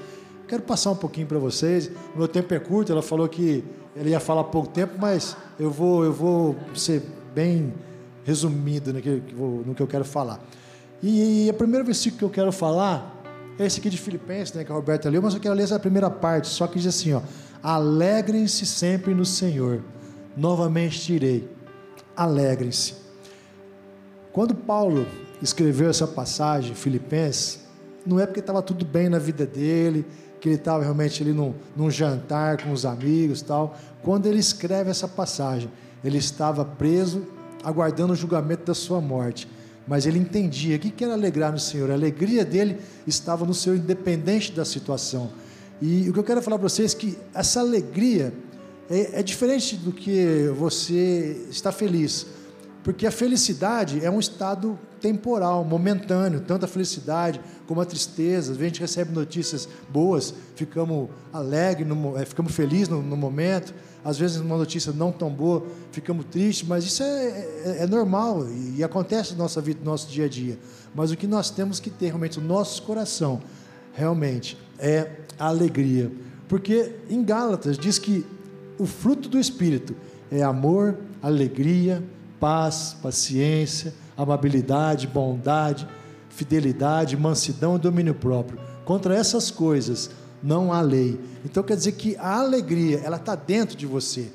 Quero 0.49 0.62
passar 0.62 0.91
um 0.91 0.97
pouquinho 0.97 1.29
para 1.29 1.39
vocês. 1.39 1.89
O 2.17 2.19
meu 2.19 2.27
tempo 2.27 2.53
é 2.53 2.59
curto. 2.59 2.91
Ela 2.91 3.03
falou 3.03 3.29
que 3.29 3.62
ele 3.95 4.11
ia 4.11 4.19
falar 4.19 4.43
pouco 4.45 4.69
tempo, 4.71 4.95
mas 4.99 5.37
eu 5.57 5.71
vou, 5.71 6.05
eu 6.05 6.12
vou 6.12 6.57
ser 6.75 7.05
bem 7.33 7.73
resumido 8.25 8.93
no 8.93 9.01
que, 9.01 9.23
no 9.65 9.73
que 9.73 9.83
eu 9.83 9.87
quero 9.87 10.05
falar. 10.05 10.45
E, 11.01 11.47
e 11.47 11.51
o 11.51 11.55
primeiro 11.55 11.85
versículo 11.85 12.19
que 12.19 12.25
eu 12.25 12.31
quero 12.31 12.51
falar 12.51 13.23
é 13.59 13.65
esse 13.65 13.81
aqui 13.81 13.89
de 13.89 13.97
Filipenses, 13.97 14.53
né, 14.53 14.65
que 14.65 14.73
a 14.73 14.75
Roberta 14.75 15.09
leu, 15.09 15.23
mas 15.23 15.33
eu 15.33 15.41
quero 15.41 15.55
ler 15.55 15.62
essa 15.62 15.79
primeira 15.79 16.11
parte, 16.11 16.49
só 16.49 16.67
que 16.67 16.79
diz 16.79 16.89
assim, 16.89 17.15
ó: 17.15 17.23
Alegrem-se 17.62 18.66
sempre 18.66 19.14
no 19.14 19.25
Senhor. 19.25 19.83
Novamente 20.37 21.07
direi: 21.07 21.49
alegrem-se. 22.16 22.95
Quando 24.33 24.55
Paulo 24.55 25.07
escreveu 25.40 25.88
essa 25.88 26.07
passagem, 26.07 26.75
Filipenses, 26.75 27.61
não 28.05 28.21
é 28.21 28.27
porque 28.27 28.40
estava 28.40 28.62
tudo 28.62 28.85
bem 28.85 29.09
na 29.09 29.19
vida 29.19 29.47
dele, 29.47 30.05
que 30.40 30.49
ele 30.49 30.57
estava 30.57 30.83
realmente 30.83 31.23
ali 31.23 31.33
num, 31.33 31.55
num 31.75 31.90
jantar 31.90 32.62
com 32.62 32.71
os 32.71 32.85
amigos 32.85 33.42
tal. 33.42 33.77
Quando 34.03 34.27
ele 34.27 34.38
escreve 34.38 34.90
essa 34.90 35.09
passagem, 35.09 35.71
ele 36.05 36.19
estava 36.19 36.64
preso, 36.64 37.27
aguardando 37.64 38.12
o 38.12 38.16
julgamento 38.16 38.64
da 38.64 38.75
sua 38.75 39.01
morte. 39.01 39.49
mas 39.87 40.05
ele 40.05 40.19
entendia 40.19 40.77
o 40.77 40.79
que 40.79 41.05
era 41.05 41.14
alegrar 41.14 41.53
no 41.53 41.59
Senhor. 41.59 41.90
A 41.90 41.95
alegria 41.95 42.45
dele 42.45 42.79
estava 43.07 43.47
no 43.47 43.55
Senhor, 43.55 43.77
independente 43.77 44.53
da 44.53 44.64
situação. 44.64 45.31
E 45.81 46.09
o 46.09 46.12
que 46.12 46.19
eu 46.19 46.25
quero 46.25 46.41
falar 46.43 46.59
para 46.59 46.69
vocês 46.69 46.95
é 46.95 46.97
que 46.97 47.19
essa 47.35 47.61
alegria 47.61 48.33
é, 48.89 49.21
é 49.21 49.23
diferente 49.23 49.77
do 49.77 49.93
que 49.93 50.49
você 50.57 51.47
está 51.51 51.71
feliz. 51.71 52.27
Porque 52.83 53.07
a 53.07 53.11
felicidade 53.11 54.05
é 54.05 54.11
um 54.11 54.21
estado 54.21 54.79
temporal, 55.01 55.65
momentâneo, 55.65 56.41
tanto 56.41 56.65
a 56.65 56.69
felicidade 56.69 57.41
como 57.67 57.81
a 57.81 57.85
tristeza. 57.85 58.53
Às 58.53 58.59
vezes 58.59 58.61
a 58.61 58.69
gente 58.69 58.81
recebe 58.81 59.12
notícias 59.12 59.69
boas, 59.89 60.33
ficamos 60.55 61.11
alegres, 61.33 61.87
é, 62.17 62.25
ficamos 62.25 62.55
felizes 62.55 62.89
no, 62.89 63.03
no, 63.03 63.17
momento. 63.17 63.75
Às 64.05 64.19
vezes 64.19 64.37
uma 64.37 64.57
notícia 64.57 64.93
não 64.93 65.11
tão 65.11 65.31
boa, 65.31 65.67
ficamos 65.91 66.27
tristes, 66.27 66.67
mas 66.67 66.85
isso 66.85 67.03
é, 67.03 67.27
é, 67.27 67.77
é 67.81 67.87
normal 67.87 68.47
e, 68.49 68.77
e, 68.77 68.85
acontece 68.85 69.33
na 69.33 69.39
nossa 69.39 69.61
vida, 69.61 69.81
no 69.81 69.91
nosso 69.91 70.09
dia 70.09 70.27
a 70.27 70.29
dia. 70.29 70.57
Mas 70.95 71.11
o 71.11 71.17
que 71.17 71.27
nós 71.27 71.51
temos 71.51 71.81
que 71.81 71.91
ter 71.91 72.07
realmente 72.07 72.39
no 72.39 72.47
nosso 72.47 72.83
coração, 72.85 73.43
realmente, 73.93 74.57
é 74.79 75.11
a 75.39 75.47
alegria. 75.47 76.11
Porque 76.49 76.93
em 77.11 77.23
Gálatas 77.25 77.79
diz 77.79 77.99
que 77.99 78.25
o 78.79 78.87
fruto 78.87 79.29
do 79.29 79.39
Espírito 79.39 79.95
é 80.31 80.43
amor, 80.43 80.99
alegria, 81.23 82.03
paz, 82.39 82.97
paciência, 83.03 83.95
amabilidade, 84.17 85.07
bondade, 85.07 85.87
fidelidade, 86.29 87.17
mansidão 87.17 87.77
e 87.77 87.79
domínio 87.79 88.15
próprio. 88.15 88.59
Contra 88.85 89.15
essas 89.15 89.51
coisas 89.51 90.11
não 90.43 90.73
há 90.73 90.81
lei. 90.81 91.19
Então 91.45 91.62
quer 91.62 91.77
dizer 91.77 91.93
que 91.93 92.17
a 92.17 92.39
alegria, 92.39 93.01
ela 93.05 93.17
está 93.17 93.35
dentro 93.35 93.77
de 93.77 93.87
você. 93.87 94.29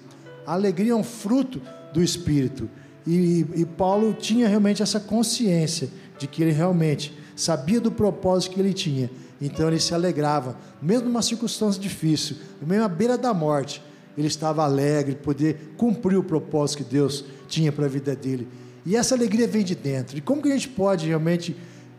A 0.45 0.53
alegria 0.53 0.91
é 0.91 0.95
um 0.95 1.03
fruto 1.03 1.61
do 1.93 2.03
Espírito. 2.03 2.69
E, 3.05 3.45
e, 3.55 3.65
Paulo 3.65 4.13
tinha 4.13 4.47
realmente 4.47 4.83
essa 4.83 4.99
consciência 4.99 5.89
de 6.19 6.27
que 6.27 6.43
ele 6.43 6.51
realmente 6.51 7.17
sabia 7.35 7.81
do 7.81 7.91
propósito 7.91 8.53
que 8.53 8.59
ele 8.59 8.73
tinha. 8.73 9.09
Então 9.41 9.67
ele 9.67 9.79
se 9.79 9.93
alegrava, 9.93 10.55
mesmo 10.81 11.07
numa 11.07 11.21
circunstância 11.21 11.81
difícil, 11.81 12.37
mesmo 12.61 12.85
à 12.85 12.87
beira 12.87 13.17
da 13.17 13.33
morte, 13.33 13.81
ele 14.17 14.27
estava 14.27 14.63
alegre, 14.63 15.15
poder 15.15 15.73
cumprir 15.77 16.17
o 16.17 16.23
propósito 16.23 16.83
que 16.83 16.91
Deus 16.91 17.25
tinha 17.47 17.71
para 17.71 17.85
a 17.85 17.89
vida 17.89 18.15
dele. 18.15 18.47
E 18.85 18.95
essa 18.95 19.15
alegria 19.15 19.47
vem 19.47 19.63
de 19.63 19.75
dentro. 19.75 20.17
E 20.17 20.21
como 20.21 20.41
que 20.41 20.49
a 20.49 20.53
gente 20.53 20.69
pode 20.69 21.07
realmente 21.07 21.55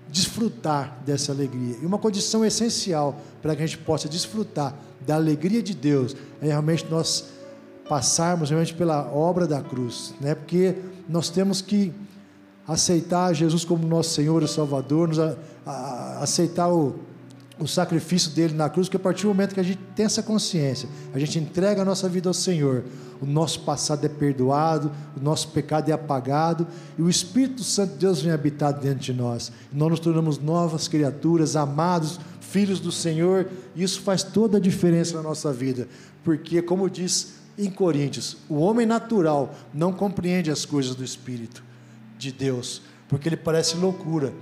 desfrutar 0.09 0.98
dessa 1.05 1.33
alegria? 1.33 1.76
E 1.83 1.87
uma 1.87 1.98
condição 1.98 2.44
essencial 2.44 3.20
para 3.40 3.57
que 3.57 3.62
a 3.62 3.66
gente 3.66 3.78
possa 3.78 4.09
desfrutar 4.09 4.76
da 5.07 5.16
alegria 5.16 5.62
de 5.62 5.74
Deus 5.74 6.14
é 6.40 6.46
realmente 6.46 6.87
nós 6.88 7.31
passarmos 7.88 8.50
realmente 8.50 8.74
pela 8.74 9.11
obra 9.12 9.46
da 9.46 9.61
cruz, 9.61 10.14
né? 10.20 10.35
Porque 10.35 10.76
nós 11.09 11.28
temos 11.28 11.61
que 11.61 11.92
aceitar 12.66 13.33
Jesus 13.35 13.64
como 13.64 13.87
nosso 13.87 14.11
Senhor 14.11 14.42
e 14.42 14.48
Salvador, 14.48 15.09
nos 15.09 15.18
a, 15.18 15.37
a, 15.66 16.18
aceitar 16.22 16.68
o 16.72 16.94
o 17.62 17.68
sacrifício 17.68 18.31
dele 18.31 18.55
na 18.55 18.68
cruz, 18.68 18.88
que 18.88 18.96
a 18.96 19.01
partir 19.01 19.22
do 19.22 19.29
momento 19.29 19.55
que 19.55 19.61
a 19.61 19.64
gente 19.64 19.81
tem 19.94 20.05
essa 20.07 20.22
consciência, 20.22 20.88
a 21.14 21.18
gente 21.18 21.38
entrega 21.38 21.83
a 21.83 21.85
nossa 21.85 22.09
vida 22.09 22.29
ao 22.29 22.35
Senhor, 22.35 22.85
o 23.20 23.27
nosso 23.27 23.61
passado 23.61 24.05
é 24.05 24.09
perdoado, 24.09 24.90
o 25.16 25.22
nosso 25.22 25.48
pecado 25.48 25.88
é 25.88 25.92
apagado, 25.92 26.66
e 26.98 27.03
o 27.03 27.09
Espírito 27.09 27.62
Santo 27.62 27.92
de 27.92 27.98
Deus 27.98 28.20
vem 28.20 28.33
habitar 28.33 28.72
dentro 28.72 28.98
de 28.98 29.12
nós. 29.12 29.53
Nós 29.72 29.90
nos 29.90 30.01
tornamos 30.01 30.38
novas 30.38 30.88
criaturas, 30.88 31.55
amados, 31.55 32.18
filhos 32.40 32.81
do 32.81 32.90
Senhor, 32.90 33.48
e 33.75 33.83
isso 33.83 34.01
faz 34.01 34.22
toda 34.22 34.59
a 34.59 34.61
diferença 34.61 35.16
na 35.16 35.22
nossa 35.22 35.53
vida, 35.53 35.88
porque, 36.25 36.61
como 36.61 36.90
diz 36.90 37.35
em 37.57 37.70
Coríntios, 37.70 38.38
o 38.48 38.57
homem 38.57 38.87
natural 38.87 39.55
não 39.72 39.92
compreende 39.92 40.51
as 40.51 40.64
coisas 40.64 40.94
do 40.94 41.05
Espírito 41.05 41.62
de 42.18 42.33
Deus, 42.33 42.83
porque 43.09 43.29
ele 43.29 43.37
parece 43.37 43.77
loucura 43.77 44.33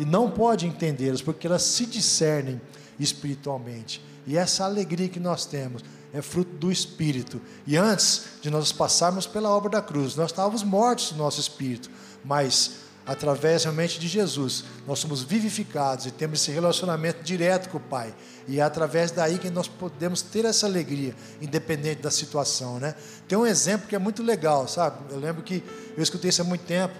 e 0.00 0.04
não 0.06 0.30
pode 0.30 0.66
entendê-las, 0.66 1.20
porque 1.20 1.46
elas 1.46 1.60
se 1.60 1.84
discernem 1.84 2.58
espiritualmente. 2.98 4.02
E 4.26 4.34
essa 4.34 4.64
alegria 4.64 5.10
que 5.10 5.20
nós 5.20 5.44
temos 5.44 5.84
é 6.10 6.22
fruto 6.22 6.52
do 6.56 6.72
Espírito. 6.72 7.38
E 7.66 7.76
antes 7.76 8.24
de 8.40 8.48
nós 8.48 8.72
passarmos 8.72 9.26
pela 9.26 9.50
obra 9.50 9.68
da 9.68 9.82
cruz, 9.82 10.16
nós 10.16 10.30
estávamos 10.30 10.62
mortos 10.62 11.12
no 11.12 11.18
nosso 11.18 11.38
espírito, 11.38 11.90
mas 12.24 12.76
através 13.04 13.64
realmente 13.64 14.00
de 14.00 14.08
Jesus, 14.08 14.64
nós 14.86 15.00
somos 15.00 15.22
vivificados 15.22 16.06
e 16.06 16.10
temos 16.10 16.40
esse 16.40 16.50
relacionamento 16.50 17.22
direto 17.22 17.68
com 17.68 17.76
o 17.76 17.80
Pai. 17.80 18.14
E 18.48 18.58
é 18.58 18.62
através 18.62 19.10
daí 19.10 19.38
que 19.38 19.50
nós 19.50 19.68
podemos 19.68 20.22
ter 20.22 20.46
essa 20.46 20.64
alegria, 20.64 21.14
independente 21.42 22.00
da 22.00 22.10
situação, 22.10 22.78
né? 22.78 22.94
Tem 23.28 23.36
um 23.36 23.46
exemplo 23.46 23.86
que 23.86 23.94
é 23.94 23.98
muito 23.98 24.22
legal, 24.22 24.66
sabe? 24.66 25.12
Eu 25.12 25.18
lembro 25.18 25.42
que 25.42 25.62
eu 25.94 26.02
escutei 26.02 26.30
isso 26.30 26.40
há 26.40 26.44
muito 26.44 26.64
tempo. 26.64 26.94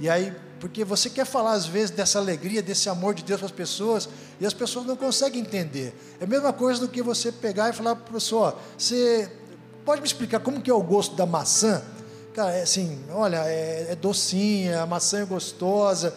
E 0.00 0.08
aí 0.08 0.34
porque 0.60 0.84
você 0.84 1.08
quer 1.08 1.24
falar 1.24 1.52
às 1.52 1.66
vezes 1.66 1.90
dessa 1.90 2.18
alegria, 2.18 2.62
desse 2.62 2.88
amor 2.88 3.14
de 3.14 3.22
Deus 3.22 3.38
para 3.40 3.46
as 3.46 3.52
pessoas, 3.52 4.08
e 4.40 4.46
as 4.46 4.54
pessoas 4.54 4.86
não 4.86 4.96
conseguem 4.96 5.40
entender. 5.40 5.94
É 6.20 6.24
a 6.24 6.26
mesma 6.26 6.52
coisa 6.52 6.80
do 6.80 6.88
que 6.88 7.02
você 7.02 7.30
pegar 7.30 7.70
e 7.70 7.72
falar 7.72 7.94
para 7.96 8.10
a 8.10 8.12
pessoa, 8.12 8.58
você 8.76 9.30
pode 9.84 10.00
me 10.00 10.06
explicar 10.06 10.40
como 10.40 10.60
que 10.60 10.70
é 10.70 10.74
o 10.74 10.82
gosto 10.82 11.14
da 11.16 11.26
maçã? 11.26 11.82
Cara, 12.34 12.52
é 12.52 12.62
assim, 12.62 12.98
olha, 13.10 13.44
é, 13.46 13.88
é 13.90 13.96
docinha, 13.96 14.82
a 14.82 14.86
maçã 14.86 15.20
é 15.20 15.24
gostosa. 15.24 16.14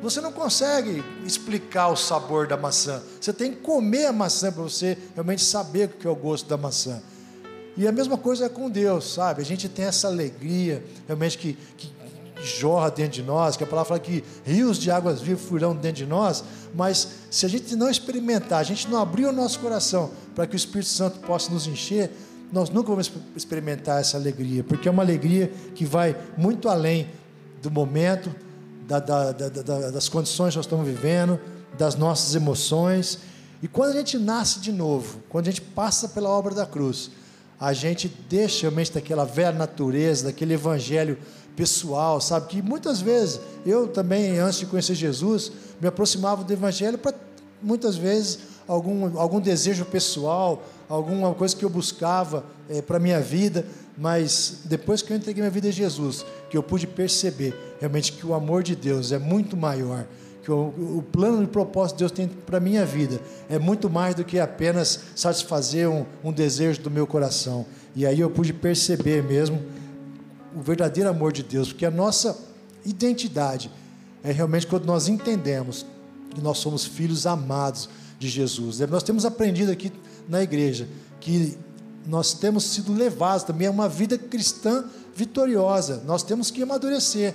Você 0.00 0.20
não 0.20 0.30
consegue 0.30 1.02
explicar 1.26 1.88
o 1.88 1.96
sabor 1.96 2.46
da 2.46 2.56
maçã. 2.56 3.02
Você 3.20 3.32
tem 3.32 3.52
que 3.52 3.58
comer 3.58 4.06
a 4.06 4.12
maçã 4.12 4.52
para 4.52 4.62
você 4.62 4.96
realmente 5.14 5.42
saber 5.42 5.86
o 5.86 5.88
que 5.88 6.06
é 6.06 6.10
o 6.10 6.14
gosto 6.14 6.48
da 6.48 6.56
maçã. 6.56 7.02
E 7.76 7.86
a 7.86 7.92
mesma 7.92 8.16
coisa 8.16 8.46
é 8.46 8.48
com 8.48 8.68
Deus, 8.68 9.14
sabe? 9.14 9.40
A 9.42 9.44
gente 9.44 9.68
tem 9.68 9.84
essa 9.84 10.08
alegria, 10.08 10.84
realmente 11.06 11.38
que, 11.38 11.56
que 11.76 11.92
jorra 12.42 12.90
dentro 12.90 13.12
de 13.12 13.22
nós, 13.22 13.56
que 13.56 13.64
a 13.64 13.66
palavra 13.66 13.88
fala 13.88 14.00
que 14.00 14.24
rios 14.44 14.78
de 14.78 14.90
águas 14.90 15.20
vivas 15.20 15.42
fluirão 15.44 15.74
dentro 15.74 16.04
de 16.04 16.06
nós, 16.06 16.44
mas 16.74 17.08
se 17.30 17.46
a 17.46 17.48
gente 17.48 17.74
não 17.76 17.90
experimentar, 17.90 18.60
a 18.60 18.64
gente 18.64 18.88
não 18.88 19.00
abrir 19.00 19.26
o 19.26 19.32
nosso 19.32 19.58
coração 19.60 20.10
para 20.34 20.46
que 20.46 20.54
o 20.54 20.56
Espírito 20.56 20.88
Santo 20.88 21.18
possa 21.20 21.52
nos 21.52 21.66
encher, 21.66 22.10
nós 22.52 22.70
nunca 22.70 22.88
vamos 22.88 23.10
experimentar 23.36 24.00
essa 24.00 24.16
alegria, 24.16 24.64
porque 24.64 24.88
é 24.88 24.90
uma 24.90 25.02
alegria 25.02 25.52
que 25.74 25.84
vai 25.84 26.16
muito 26.36 26.68
além 26.68 27.08
do 27.60 27.70
momento, 27.70 28.34
da, 28.86 28.98
da, 28.98 29.32
da, 29.32 29.90
das 29.90 30.08
condições 30.08 30.52
que 30.52 30.56
nós 30.56 30.64
estamos 30.64 30.86
vivendo, 30.86 31.38
das 31.76 31.94
nossas 31.94 32.34
emoções. 32.34 33.18
E 33.62 33.68
quando 33.68 33.90
a 33.90 33.98
gente 33.98 34.18
nasce 34.18 34.60
de 34.60 34.72
novo, 34.72 35.20
quando 35.28 35.48
a 35.48 35.50
gente 35.50 35.60
passa 35.60 36.08
pela 36.08 36.30
obra 36.30 36.54
da 36.54 36.64
cruz, 36.64 37.10
a 37.60 37.72
gente 37.72 38.08
deixa 38.28 38.62
realmente 38.62 38.92
daquela 38.92 39.24
velha 39.24 39.52
natureza, 39.52 40.26
daquele 40.26 40.54
evangelho 40.54 41.18
pessoal, 41.58 42.20
sabe? 42.20 42.46
Que 42.46 42.62
muitas 42.62 43.00
vezes 43.00 43.40
eu 43.66 43.88
também, 43.88 44.38
antes 44.38 44.60
de 44.60 44.66
conhecer 44.66 44.94
Jesus, 44.94 45.50
me 45.80 45.88
aproximava 45.88 46.44
do 46.44 46.52
Evangelho 46.52 46.96
para 46.96 47.12
muitas 47.60 47.96
vezes 47.96 48.38
algum, 48.68 49.18
algum 49.18 49.40
desejo 49.40 49.84
pessoal, 49.84 50.62
alguma 50.88 51.34
coisa 51.34 51.56
que 51.56 51.64
eu 51.64 51.68
buscava 51.68 52.44
é, 52.70 52.80
para 52.80 52.98
a 52.98 53.00
minha 53.00 53.20
vida, 53.20 53.66
mas 53.96 54.60
depois 54.66 55.02
que 55.02 55.12
eu 55.12 55.16
entreguei 55.16 55.42
minha 55.42 55.50
vida 55.50 55.66
a 55.66 55.72
Jesus, 55.72 56.24
que 56.48 56.56
eu 56.56 56.62
pude 56.62 56.86
perceber 56.86 57.52
realmente 57.80 58.12
que 58.12 58.24
o 58.24 58.34
amor 58.34 58.62
de 58.62 58.76
Deus 58.76 59.10
é 59.10 59.18
muito 59.18 59.56
maior, 59.56 60.06
que 60.44 60.52
o, 60.52 60.68
o 60.98 61.04
plano 61.10 61.42
e 61.42 61.46
propósito 61.48 61.96
de 61.96 61.98
Deus 62.04 62.12
tem 62.12 62.28
para 62.28 62.58
a 62.58 62.60
minha 62.60 62.86
vida 62.86 63.20
é 63.50 63.58
muito 63.58 63.90
mais 63.90 64.14
do 64.14 64.24
que 64.24 64.38
apenas 64.38 65.00
satisfazer 65.16 65.90
um, 65.90 66.06
um 66.22 66.32
desejo 66.32 66.80
do 66.82 66.90
meu 66.90 67.06
coração. 67.06 67.66
E 67.96 68.06
aí 68.06 68.20
eu 68.20 68.30
pude 68.30 68.52
perceber 68.52 69.24
mesmo 69.24 69.60
o 70.58 70.62
verdadeiro 70.62 71.08
amor 71.08 71.32
de 71.32 71.42
Deus, 71.42 71.68
porque 71.68 71.86
a 71.86 71.90
nossa 71.90 72.36
identidade 72.84 73.70
é 74.24 74.32
realmente 74.32 74.66
quando 74.66 74.84
nós 74.84 75.08
entendemos 75.08 75.86
que 76.34 76.40
nós 76.40 76.58
somos 76.58 76.84
filhos 76.84 77.26
amados 77.26 77.88
de 78.18 78.28
Jesus. 78.28 78.80
Nós 78.80 79.04
temos 79.04 79.24
aprendido 79.24 79.70
aqui 79.70 79.92
na 80.28 80.42
igreja 80.42 80.88
que 81.20 81.56
nós 82.06 82.32
temos 82.34 82.64
sido 82.64 82.92
levados 82.92 83.44
também 83.44 83.68
a 83.68 83.70
uma 83.70 83.88
vida 83.88 84.18
cristã 84.18 84.84
vitoriosa. 85.14 86.02
Nós 86.04 86.22
temos 86.22 86.50
que 86.50 86.62
amadurecer. 86.62 87.34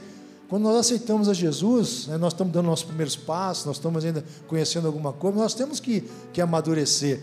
Quando 0.50 0.64
nós 0.64 0.76
aceitamos 0.76 1.30
a 1.30 1.34
Jesus, 1.34 2.08
né, 2.08 2.18
nós 2.18 2.34
estamos 2.34 2.52
dando 2.52 2.66
nossos 2.66 2.86
primeiros 2.86 3.16
passos, 3.16 3.66
nós 3.66 3.78
estamos 3.78 4.04
ainda 4.04 4.24
conhecendo 4.48 4.88
alguma 4.88 5.14
coisa, 5.14 5.38
nós 5.38 5.54
temos 5.54 5.80
que, 5.80 6.04
que 6.32 6.42
amadurecer 6.42 7.22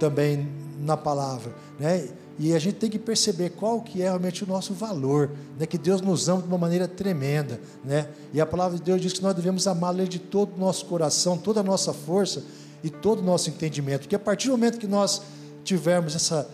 também 0.00 0.48
na 0.82 0.96
palavra. 0.96 1.54
Né? 1.78 2.08
E 2.38 2.54
a 2.54 2.58
gente 2.58 2.74
tem 2.74 2.90
que 2.90 2.98
perceber 2.98 3.50
qual 3.50 3.80
que 3.80 4.02
é 4.02 4.04
realmente 4.04 4.42
o 4.44 4.46
nosso 4.46 4.74
valor, 4.74 5.30
né? 5.58 5.66
que 5.66 5.78
Deus 5.78 6.00
nos 6.00 6.28
ama 6.28 6.42
de 6.42 6.48
uma 6.48 6.58
maneira 6.58 6.88
tremenda. 6.88 7.60
Né? 7.84 8.08
E 8.32 8.40
a 8.40 8.46
palavra 8.46 8.76
de 8.76 8.82
Deus 8.82 9.00
diz 9.00 9.12
que 9.12 9.22
nós 9.22 9.34
devemos 9.34 9.66
amá-lo 9.66 10.06
de 10.06 10.18
todo 10.18 10.54
o 10.56 10.58
nosso 10.58 10.86
coração, 10.86 11.38
toda 11.38 11.60
a 11.60 11.62
nossa 11.62 11.92
força 11.92 12.42
e 12.82 12.90
todo 12.90 13.20
o 13.20 13.22
nosso 13.22 13.48
entendimento. 13.48 14.02
Porque 14.02 14.16
a 14.16 14.18
partir 14.18 14.48
do 14.48 14.52
momento 14.52 14.78
que 14.78 14.86
nós 14.86 15.22
tivermos 15.64 16.16
essa 16.16 16.48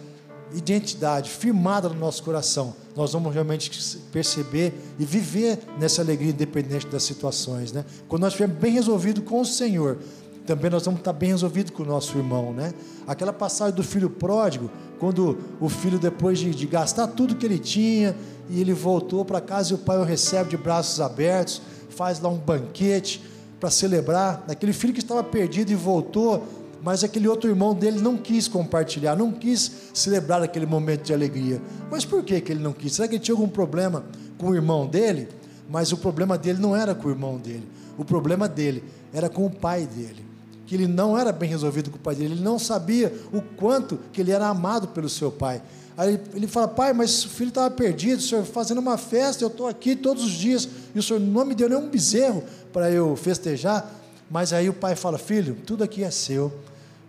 identidade 0.53 1.31
firmada 1.31 1.89
no 1.89 1.95
nosso 1.95 2.23
coração, 2.23 2.75
nós 2.97 3.13
vamos 3.13 3.33
realmente 3.33 3.71
perceber 4.11 4.75
e 4.99 5.05
viver 5.05 5.59
nessa 5.79 6.03
alegria 6.03 6.31
independente 6.31 6.87
das 6.87 7.03
situações. 7.03 7.73
Né? 7.73 7.85
Quando 8.09 8.23
nós 8.23 8.33
estivermos 8.33 8.59
bem 8.59 8.73
resolvido 8.73 9.23
com 9.23 9.41
o 9.41 9.45
Senhor, 9.45 9.99
também 10.49 10.71
nós 10.71 10.83
vamos 10.87 11.01
estar 11.01 11.13
bem 11.13 11.29
resolvidos 11.29 11.73
com 11.73 11.83
o 11.83 11.87
nosso 11.87 12.17
irmão, 12.17 12.55
né? 12.55 12.73
Aquela 13.07 13.35
passagem 13.35 13.75
do 13.75 13.83
filho 13.83 14.09
pródigo, 14.09 14.71
quando 14.99 15.37
o 15.61 15.69
filho, 15.69 15.99
depois 15.99 16.39
de, 16.39 16.55
de 16.55 16.67
gastar 16.67 17.07
tudo 17.09 17.37
que 17.37 17.45
ele 17.45 17.59
tinha, 17.59 18.17
e 18.49 18.59
ele 18.59 18.73
voltou 18.73 19.27
para 19.27 19.43
casa 19.43 19.73
e 19.73 19.75
o 19.75 19.79
pai 19.79 19.99
o 19.99 20.05
recebe 20.05 20.49
de 20.49 20.57
braços 20.57 21.03
abertos, 21.03 21.61
faz 21.91 22.19
lá 22.19 22.31
um 22.31 22.39
banquete 22.39 23.23
para 23.61 23.71
celebrar. 23.71 24.43
Aquele 24.49 24.73
filho 24.73 24.95
que 24.95 25.01
estava 25.01 25.23
perdido 25.23 25.71
e 25.71 25.75
voltou, 25.75 26.43
mas 26.83 27.05
aquele 27.05 27.29
outro 27.29 27.51
irmão 27.51 27.75
dele 27.75 28.01
não 28.01 28.17
quis 28.17 28.49
compartilhar, 28.49 29.15
não 29.17 29.31
quis 29.31 29.91
celebrar 29.93 30.43
aquele 30.43 30.65
momento 30.65 31.03
de 31.03 31.13
alegria. 31.13 31.61
Mas 31.91 32.07
por 32.07 32.25
que, 32.25 32.41
que 32.41 32.53
ele 32.53 32.63
não 32.63 32.73
quis? 32.73 32.95
Será 32.95 33.07
que 33.07 33.17
ele 33.17 33.23
tinha 33.23 33.35
algum 33.35 33.49
problema 33.49 34.03
com 34.39 34.49
o 34.49 34.55
irmão 34.55 34.87
dele? 34.87 35.29
Mas 35.69 35.93
o 35.93 35.99
problema 35.99 36.39
dele 36.39 36.59
não 36.59 36.75
era 36.75 36.95
com 36.95 37.09
o 37.09 37.11
irmão 37.11 37.37
dele, 37.37 37.69
o 37.99 38.05
problema 38.05 38.49
dele 38.49 38.83
era 39.13 39.29
com 39.29 39.45
o 39.45 39.51
pai 39.51 39.87
dele 39.87 40.28
que 40.69 40.75
ele 40.75 40.87
não 40.87 41.17
era 41.17 41.33
bem 41.33 41.49
resolvido 41.49 41.91
com 41.91 41.97
o 41.97 42.01
pai 42.01 42.15
dele, 42.15 42.35
ele 42.35 42.43
não 42.43 42.59
sabia 42.59 43.11
o 43.33 43.41
quanto 43.41 43.99
que 44.13 44.21
ele 44.21 44.31
era 44.31 44.47
amado 44.49 44.89
pelo 44.89 45.09
seu 45.09 45.33
pai. 45.33 45.63
Aí 45.97 46.21
ele 46.35 46.47
fala, 46.47 46.69
pai, 46.69 46.93
mas 46.93 47.25
o 47.25 47.29
filho 47.31 47.49
estava 47.49 47.71
perdido, 47.71 48.19
o 48.19 48.23
senhor 48.23 48.45
fazendo 48.45 48.77
uma 48.77 48.99
festa, 48.99 49.43
eu 49.43 49.49
estou 49.49 49.67
aqui 49.67 49.97
todos 49.97 50.23
os 50.23 50.31
dias, 50.31 50.69
e 50.95 50.99
o 50.99 51.03
senhor 51.03 51.21
não 51.21 51.47
me 51.47 51.55
deu 51.55 51.71
nenhum 51.71 51.89
bezerro 51.89 52.45
para 52.71 52.91
eu 52.91 53.17
festejar. 53.17 53.91
Mas 54.31 54.53
aí 54.53 54.69
o 54.69 54.75
pai 54.75 54.95
fala, 54.95 55.17
filho, 55.17 55.57
tudo 55.65 55.83
aqui 55.83 56.05
é 56.05 56.11
seu. 56.11 56.53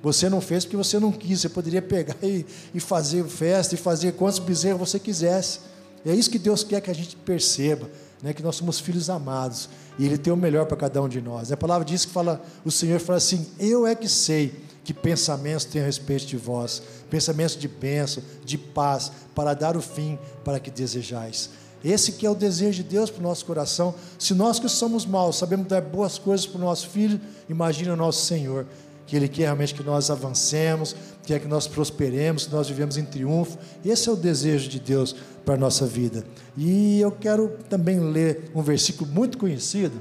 Você 0.02 0.30
não 0.30 0.40
fez 0.40 0.64
porque 0.64 0.78
você 0.78 0.98
não 0.98 1.12
quis, 1.12 1.42
você 1.42 1.50
poderia 1.50 1.82
pegar 1.82 2.16
e, 2.24 2.46
e 2.74 2.80
fazer 2.80 3.26
festa, 3.26 3.76
e 3.76 3.78
fazer 3.78 4.14
quantos 4.14 4.40
bezerros 4.40 4.80
você 4.80 4.98
quisesse. 4.98 5.60
E 6.06 6.10
é 6.10 6.16
isso 6.16 6.30
que 6.30 6.40
Deus 6.40 6.64
quer 6.64 6.80
que 6.80 6.90
a 6.90 6.96
gente 6.96 7.18
perceba, 7.18 7.90
né, 8.22 8.34
que 8.34 8.44
nós 8.44 8.56
somos 8.56 8.80
filhos 8.80 9.10
amados. 9.10 9.70
E 9.98 10.06
Ele 10.06 10.18
tem 10.18 10.32
o 10.32 10.38
melhor 10.38 10.66
para 10.66 10.78
cada 10.78 11.02
um 11.02 11.10
de 11.10 11.22
nós. 11.22 11.52
A 11.52 11.58
palavra 11.58 11.86
diz 11.86 12.06
que 12.06 12.12
fala, 12.12 12.42
o 12.64 12.72
Senhor 12.72 13.00
fala 13.00 13.18
assim: 13.18 13.48
Eu 13.60 13.86
é 13.86 13.96
que 13.96 14.08
sei 14.08 14.54
que 14.84 14.94
pensamentos 14.94 15.66
tenho 15.66 15.84
a 15.84 15.88
respeito 15.88 16.26
de 16.26 16.38
vós, 16.38 16.82
pensamentos 17.10 17.56
de 17.56 17.68
bênção, 17.68 18.24
de 18.44 18.58
paz, 18.58 19.12
para 19.36 19.54
dar 19.54 19.78
o 19.78 19.82
fim 19.82 20.18
para 20.44 20.60
que 20.60 20.72
desejais. 20.72 21.50
Esse 21.84 22.14
que 22.14 22.26
é 22.26 22.30
o 22.30 22.36
desejo 22.36 22.84
de 22.84 22.90
Deus 22.90 23.10
para 23.10 23.20
o 23.20 23.24
nosso 23.24 23.46
coração. 23.46 23.96
Se 24.18 24.34
nós 24.34 24.60
que 24.60 24.68
somos 24.68 25.06
maus 25.06 25.38
sabemos 25.38 25.68
dar 25.68 25.82
boas 25.82 26.18
coisas 26.18 26.46
para 26.46 26.58
o 26.58 26.64
nosso 26.64 26.90
filho, 26.90 27.20
imagine 27.48 27.90
o 27.90 27.96
nosso 27.96 28.26
Senhor, 28.26 28.66
que 29.08 29.16
Ele 29.16 29.28
quer 29.28 29.44
realmente 29.44 29.74
que 29.74 29.84
nós 29.84 30.10
avancemos, 30.10 30.96
quer 31.24 31.40
que 31.40 31.48
nós 31.48 31.68
prosperemos, 31.68 32.48
que 32.48 32.52
nós 32.52 32.68
vivemos 32.68 32.98
em 32.98 33.06
triunfo. 33.06 33.58
Esse 33.86 34.10
é 34.10 34.12
o 34.12 34.16
desejo 34.16 34.70
de 34.70 34.80
Deus 34.80 35.16
para 35.46 35.56
a 35.56 35.58
nossa 35.58 35.86
vida. 35.86 36.26
E 36.58 37.00
eu 37.00 37.12
quero 37.12 37.58
também 37.70 38.00
ler 38.00 38.52
um 38.54 38.62
versículo 38.62 39.10
muito 39.12 39.38
conhecido. 39.38 40.00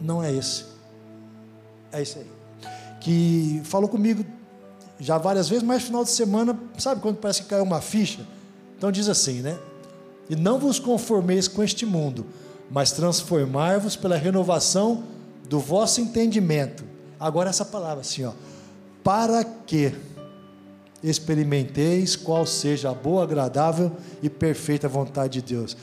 Não 0.00 0.22
é 0.22 0.32
esse. 0.32 0.64
É 1.92 2.02
esse 2.02 2.18
aí. 2.18 2.26
Que 3.00 3.60
falou 3.64 3.88
comigo 3.88 4.24
já 5.00 5.16
várias 5.18 5.48
vezes, 5.48 5.62
mas 5.62 5.82
final 5.82 6.04
de 6.04 6.10
semana, 6.10 6.58
sabe 6.76 7.00
quando 7.00 7.16
parece 7.16 7.42
que 7.42 7.48
caiu 7.48 7.64
uma 7.64 7.80
ficha? 7.80 8.26
Então 8.76 8.90
diz 8.90 9.08
assim, 9.08 9.40
né? 9.40 9.58
E 10.28 10.36
não 10.36 10.58
vos 10.58 10.78
conformeis 10.78 11.48
com 11.48 11.62
este 11.62 11.86
mundo, 11.86 12.26
mas 12.70 12.92
transformai-vos 12.92 13.96
pela 13.96 14.16
renovação 14.16 15.04
do 15.48 15.58
vosso 15.58 16.00
entendimento. 16.00 16.84
Agora 17.18 17.48
essa 17.48 17.64
palavra 17.64 18.00
assim, 18.00 18.24
ó. 18.24 18.32
Para 19.02 19.42
que 19.42 19.94
experimenteis 21.02 22.16
qual 22.16 22.44
seja 22.46 22.90
a 22.90 22.94
boa, 22.94 23.22
agradável 23.22 23.92
e 24.22 24.28
perfeita 24.28 24.88
vontade 24.88 25.40
de 25.40 25.54
Deus. 25.54 25.76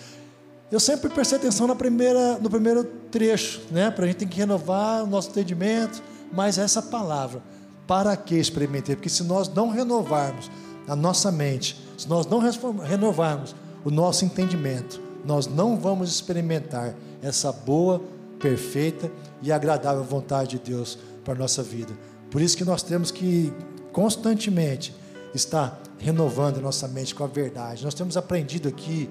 Eu 0.72 0.80
sempre 0.80 1.10
prestei 1.10 1.38
atenção 1.38 1.68
na 1.68 1.76
primeira, 1.76 2.38
no 2.40 2.50
primeiro 2.50 2.84
trecho, 2.84 3.62
né? 3.72 3.92
Para 3.92 4.06
a 4.06 4.08
gente 4.08 4.18
tem 4.18 4.28
que 4.28 4.38
renovar 4.38 5.04
o 5.04 5.08
nosso 5.08 5.30
entendimento, 5.30 6.02
mas 6.34 6.58
essa 6.58 6.82
palavra, 6.82 7.42
para 7.88 8.16
que 8.18 8.36
experimentei? 8.36 8.96
Porque 8.96 9.10
se 9.10 9.24
nós 9.24 9.48
não 9.48 9.70
renovarmos 9.70 10.50
a 10.88 10.96
nossa 10.96 11.32
mente, 11.32 11.80
se 11.98 12.10
nós 12.10 12.26
não 12.26 12.40
renovarmos 12.84 13.56
o 13.84 13.92
nosso 13.92 14.26
entendimento, 14.26 15.00
nós 15.24 15.48
não 15.48 15.78
vamos 15.78 16.10
experimentar 16.10 16.96
essa 17.22 17.52
boa, 17.52 18.02
perfeita 18.40 19.12
e 19.42 19.52
agradável 19.52 20.04
vontade 20.04 20.58
de 20.58 20.72
Deus 20.72 20.98
para 21.24 21.34
a 21.34 21.38
nossa 21.38 21.64
vida. 21.64 21.94
Por 22.30 22.42
isso 22.42 22.58
que 22.58 22.66
nós 22.66 22.84
temos 22.84 23.12
que 23.12 23.54
constantemente 23.92 24.94
está 25.36 25.78
renovando 26.00 26.58
a 26.58 26.62
nossa 26.62 26.88
mente 26.88 27.14
com 27.14 27.24
a 27.24 27.28
verdade. 27.28 27.84
Nós 27.84 27.94
temos 27.94 28.16
aprendido 28.18 28.68
aqui, 28.70 29.10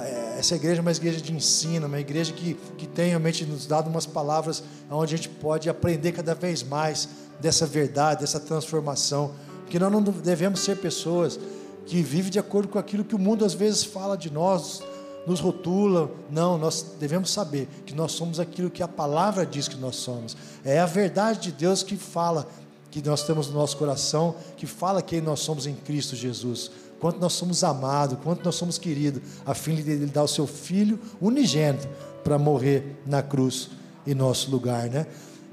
é, 0.00 0.36
essa 0.38 0.54
igreja 0.54 0.80
é 0.80 0.82
uma 0.82 0.90
igreja 0.90 1.20
de 1.20 1.32
ensino, 1.32 1.86
uma 1.86 2.00
igreja 2.00 2.32
que, 2.32 2.54
que 2.76 2.86
tem 2.86 3.08
realmente 3.08 3.44
nos 3.44 3.66
dado 3.66 3.88
umas 3.88 4.06
palavras 4.06 4.62
onde 4.90 5.14
a 5.14 5.16
gente 5.16 5.28
pode 5.28 5.68
aprender 5.68 6.12
cada 6.12 6.34
vez 6.34 6.62
mais 6.62 7.08
dessa 7.40 7.66
verdade, 7.66 8.20
dessa 8.20 8.40
transformação. 8.40 9.32
Porque 9.60 9.78
nós 9.78 9.90
não 9.90 10.02
devemos 10.02 10.60
ser 10.60 10.76
pessoas 10.78 11.38
que 11.86 12.02
vivem 12.02 12.30
de 12.30 12.38
acordo 12.38 12.68
com 12.68 12.78
aquilo 12.78 13.04
que 13.04 13.14
o 13.14 13.18
mundo 13.18 13.44
às 13.44 13.54
vezes 13.54 13.84
fala 13.84 14.16
de 14.16 14.30
nós, 14.30 14.82
nos 15.26 15.40
rotula. 15.40 16.10
Não, 16.30 16.58
nós 16.58 16.94
devemos 16.98 17.30
saber 17.30 17.68
que 17.86 17.94
nós 17.94 18.12
somos 18.12 18.40
aquilo 18.40 18.70
que 18.70 18.82
a 18.82 18.88
palavra 18.88 19.44
diz 19.44 19.68
que 19.68 19.76
nós 19.76 19.96
somos. 19.96 20.36
É 20.64 20.78
a 20.78 20.86
verdade 20.86 21.40
de 21.40 21.52
Deus 21.52 21.82
que 21.82 21.96
fala 21.96 22.46
que 22.92 23.02
nós 23.08 23.24
temos 23.24 23.48
no 23.48 23.54
nosso 23.54 23.78
coração, 23.78 24.36
que 24.54 24.66
fala 24.66 25.00
quem 25.00 25.22
nós 25.22 25.40
somos 25.40 25.66
em 25.66 25.74
Cristo 25.74 26.14
Jesus, 26.14 26.70
quanto 27.00 27.18
nós 27.18 27.32
somos 27.32 27.64
amados, 27.64 28.18
quanto 28.22 28.44
nós 28.44 28.54
somos 28.54 28.76
queridos, 28.76 29.22
a 29.46 29.54
fim 29.54 29.74
de 29.74 29.90
Ele 29.90 30.06
dar 30.06 30.24
o 30.24 30.28
seu 30.28 30.46
Filho 30.46 31.00
unigênito 31.18 31.88
para 32.22 32.38
morrer 32.38 33.00
na 33.06 33.22
cruz 33.22 33.70
em 34.06 34.14
nosso 34.14 34.50
lugar, 34.50 34.90
né? 34.90 35.06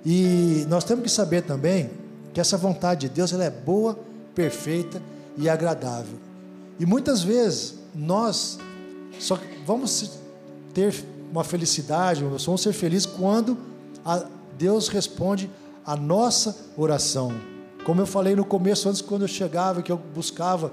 E 0.05 0.65
nós 0.67 0.83
temos 0.83 1.01
que 1.01 1.09
saber 1.09 1.43
também 1.43 1.89
que 2.33 2.41
essa 2.41 2.57
vontade 2.57 3.07
de 3.07 3.15
Deus 3.15 3.31
ela 3.31 3.45
é 3.45 3.49
boa, 3.49 3.97
perfeita 4.35 5.01
e 5.37 5.47
agradável. 5.47 6.19
E 6.77 6.85
muitas 6.85 7.23
vezes 7.23 7.75
nós 7.95 8.59
só 9.17 9.39
vamos 9.65 10.19
ter 10.73 10.93
uma 11.31 11.45
felicidade, 11.45 12.21
nós 12.21 12.45
vamos 12.45 12.61
ser 12.61 12.73
felizes 12.73 13.05
quando 13.05 13.57
Deus 14.57 14.89
responde 14.89 15.49
a 15.85 15.95
nossa 15.95 16.55
oração. 16.77 17.33
Como 17.85 18.01
eu 18.01 18.05
falei 18.05 18.35
no 18.35 18.45
começo, 18.45 18.87
antes 18.89 19.01
quando 19.01 19.23
eu 19.23 19.27
chegava, 19.27 19.81
que 19.81 19.91
eu 19.91 19.97
buscava 19.97 20.71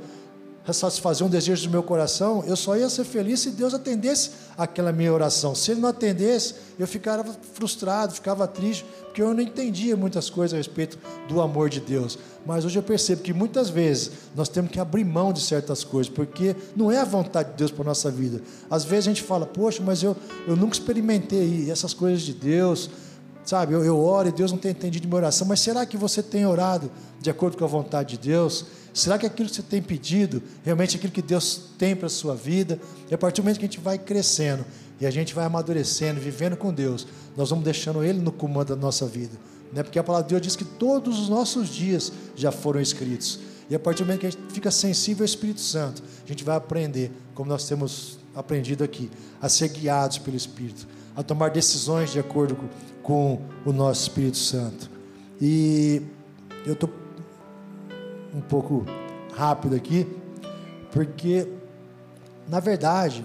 satisfazer 0.72 1.24
um 1.26 1.30
desejo 1.30 1.68
do 1.68 1.70
meu 1.70 1.82
coração, 1.82 2.42
eu 2.46 2.56
só 2.56 2.76
ia 2.76 2.88
ser 2.88 3.04
feliz 3.04 3.40
se 3.40 3.50
Deus 3.50 3.72
atendesse 3.72 4.30
aquela 4.58 4.92
minha 4.92 5.12
oração. 5.12 5.54
Se 5.54 5.70
Ele 5.70 5.80
não 5.80 5.88
atendesse, 5.88 6.54
eu 6.78 6.86
ficava 6.86 7.24
frustrado, 7.54 8.12
ficava 8.12 8.48
triste, 8.48 8.84
porque 9.04 9.22
eu 9.22 9.32
não 9.32 9.40
entendia 9.40 9.96
muitas 9.96 10.28
coisas 10.28 10.54
a 10.54 10.56
respeito 10.56 10.98
do 11.28 11.40
amor 11.40 11.70
de 11.70 11.80
Deus. 11.80 12.18
Mas 12.44 12.64
hoje 12.64 12.78
eu 12.78 12.82
percebo 12.82 13.22
que 13.22 13.32
muitas 13.32 13.68
vezes 13.70 14.10
nós 14.34 14.48
temos 14.48 14.70
que 14.70 14.80
abrir 14.80 15.04
mão 15.04 15.32
de 15.32 15.40
certas 15.40 15.84
coisas, 15.84 16.12
porque 16.12 16.54
não 16.74 16.90
é 16.90 16.98
a 16.98 17.04
vontade 17.04 17.50
de 17.50 17.56
Deus 17.56 17.70
para 17.70 17.82
a 17.82 17.86
nossa 17.86 18.10
vida. 18.10 18.42
Às 18.68 18.84
vezes 18.84 19.06
a 19.06 19.10
gente 19.10 19.22
fala, 19.22 19.46
poxa, 19.46 19.82
mas 19.84 20.02
eu, 20.02 20.16
eu 20.46 20.56
nunca 20.56 20.74
experimentei 20.74 21.70
essas 21.70 21.94
coisas 21.94 22.22
de 22.22 22.32
Deus, 22.32 22.90
Sabe, 23.46 23.74
eu, 23.74 23.84
eu 23.84 23.96
oro 23.96 24.28
e 24.28 24.32
Deus 24.32 24.50
não 24.50 24.58
tem 24.58 24.72
entendido 24.72 25.06
minha 25.06 25.18
oração, 25.18 25.46
mas 25.46 25.60
será 25.60 25.86
que 25.86 25.96
você 25.96 26.20
tem 26.20 26.44
orado 26.44 26.90
de 27.20 27.30
acordo 27.30 27.56
com 27.56 27.64
a 27.64 27.68
vontade 27.68 28.18
de 28.18 28.28
Deus? 28.28 28.66
Será 28.92 29.16
que 29.16 29.24
aquilo 29.24 29.48
que 29.48 29.54
você 29.54 29.62
tem 29.62 29.80
pedido, 29.80 30.42
realmente 30.64 30.96
é 30.96 30.98
aquilo 30.98 31.12
que 31.12 31.22
Deus 31.22 31.70
tem 31.78 31.94
para 31.94 32.06
a 32.06 32.10
sua 32.10 32.34
vida? 32.34 32.80
E 33.08 33.14
a 33.14 33.18
partir 33.18 33.40
do 33.40 33.44
momento 33.44 33.60
que 33.60 33.64
a 33.64 33.68
gente 33.68 33.78
vai 33.78 33.98
crescendo 33.98 34.64
e 35.00 35.06
a 35.06 35.12
gente 35.12 35.32
vai 35.32 35.44
amadurecendo, 35.44 36.20
vivendo 36.20 36.56
com 36.56 36.74
Deus, 36.74 37.06
nós 37.36 37.50
vamos 37.50 37.64
deixando 37.64 38.02
Ele 38.02 38.18
no 38.18 38.32
comando 38.32 38.74
da 38.74 38.76
nossa 38.76 39.06
vida. 39.06 39.38
Né? 39.72 39.84
Porque 39.84 39.98
a 39.98 40.02
palavra 40.02 40.26
de 40.26 40.30
Deus 40.30 40.42
diz 40.42 40.56
que 40.56 40.64
todos 40.64 41.20
os 41.20 41.28
nossos 41.28 41.68
dias 41.68 42.12
já 42.34 42.50
foram 42.50 42.80
escritos. 42.80 43.38
E 43.70 43.76
a 43.76 43.78
partir 43.78 44.02
do 44.02 44.06
momento 44.06 44.20
que 44.20 44.26
a 44.26 44.30
gente 44.30 44.52
fica 44.52 44.72
sensível 44.72 45.22
ao 45.22 45.26
Espírito 45.26 45.60
Santo, 45.60 46.02
a 46.24 46.26
gente 46.28 46.42
vai 46.42 46.56
aprender, 46.56 47.12
como 47.32 47.48
nós 47.48 47.68
temos 47.68 48.18
aprendido 48.34 48.82
aqui, 48.82 49.08
a 49.40 49.48
ser 49.48 49.68
guiados 49.68 50.18
pelo 50.18 50.36
Espírito, 50.36 50.88
a 51.14 51.22
tomar 51.22 51.50
decisões 51.50 52.10
de 52.10 52.18
acordo 52.18 52.56
com 52.56 52.66
com 53.06 53.40
o 53.64 53.72
nosso 53.72 54.02
Espírito 54.02 54.36
Santo. 54.36 54.90
E 55.40 56.02
eu 56.66 56.72
estou 56.72 56.90
um 58.34 58.40
pouco 58.40 58.84
rápido 59.32 59.76
aqui, 59.76 60.04
porque, 60.90 61.46
na 62.48 62.58
verdade, 62.58 63.24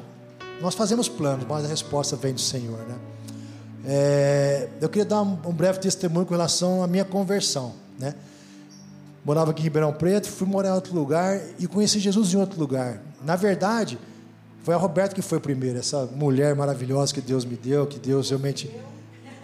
nós 0.62 0.76
fazemos 0.76 1.10
planos, 1.10 1.48
mas 1.50 1.66
a 1.66 1.68
resposta 1.68 2.16
vem 2.16 2.32
do 2.32 2.40
Senhor, 2.40 2.78
né? 2.78 2.96
É, 3.84 4.70
eu 4.80 4.88
queria 4.88 5.06
dar 5.06 5.24
um, 5.24 5.32
um, 5.48 5.52
breve 5.52 5.80
testemunho 5.80 6.28
com 6.28 6.36
relação 6.36 6.84
à 6.84 6.88
minha 6.88 7.04
conversão, 7.04 7.74
né? 7.98 8.14
Morava 9.26 9.50
aqui 9.50 9.62
em 9.62 9.64
Ribeirão 9.64 9.92
Preto, 9.92 10.30
fui 10.30 10.48
morar 10.48 10.70
em 10.70 10.74
outro 10.74 10.94
lugar 10.94 11.42
e 11.58 11.66
conheci 11.66 11.98
Jesus 11.98 12.32
em 12.36 12.38
outro 12.38 12.60
lugar. 12.60 13.02
Na 13.24 13.36
verdade, 13.36 13.98
foi 14.64 14.76
a 14.76 14.78
Roberta 14.78 15.16
que 15.16 15.24
foi 15.24 15.40
primeiro, 15.40 15.80
essa 15.80 16.06
mulher 16.06 16.56
maravilhosa 16.56 17.12
que 17.12 17.22
Deus 17.22 17.44
me 17.44 17.56
deu, 17.56 17.88
que 17.88 17.98
Deus 17.98 18.30
realmente 18.30 18.70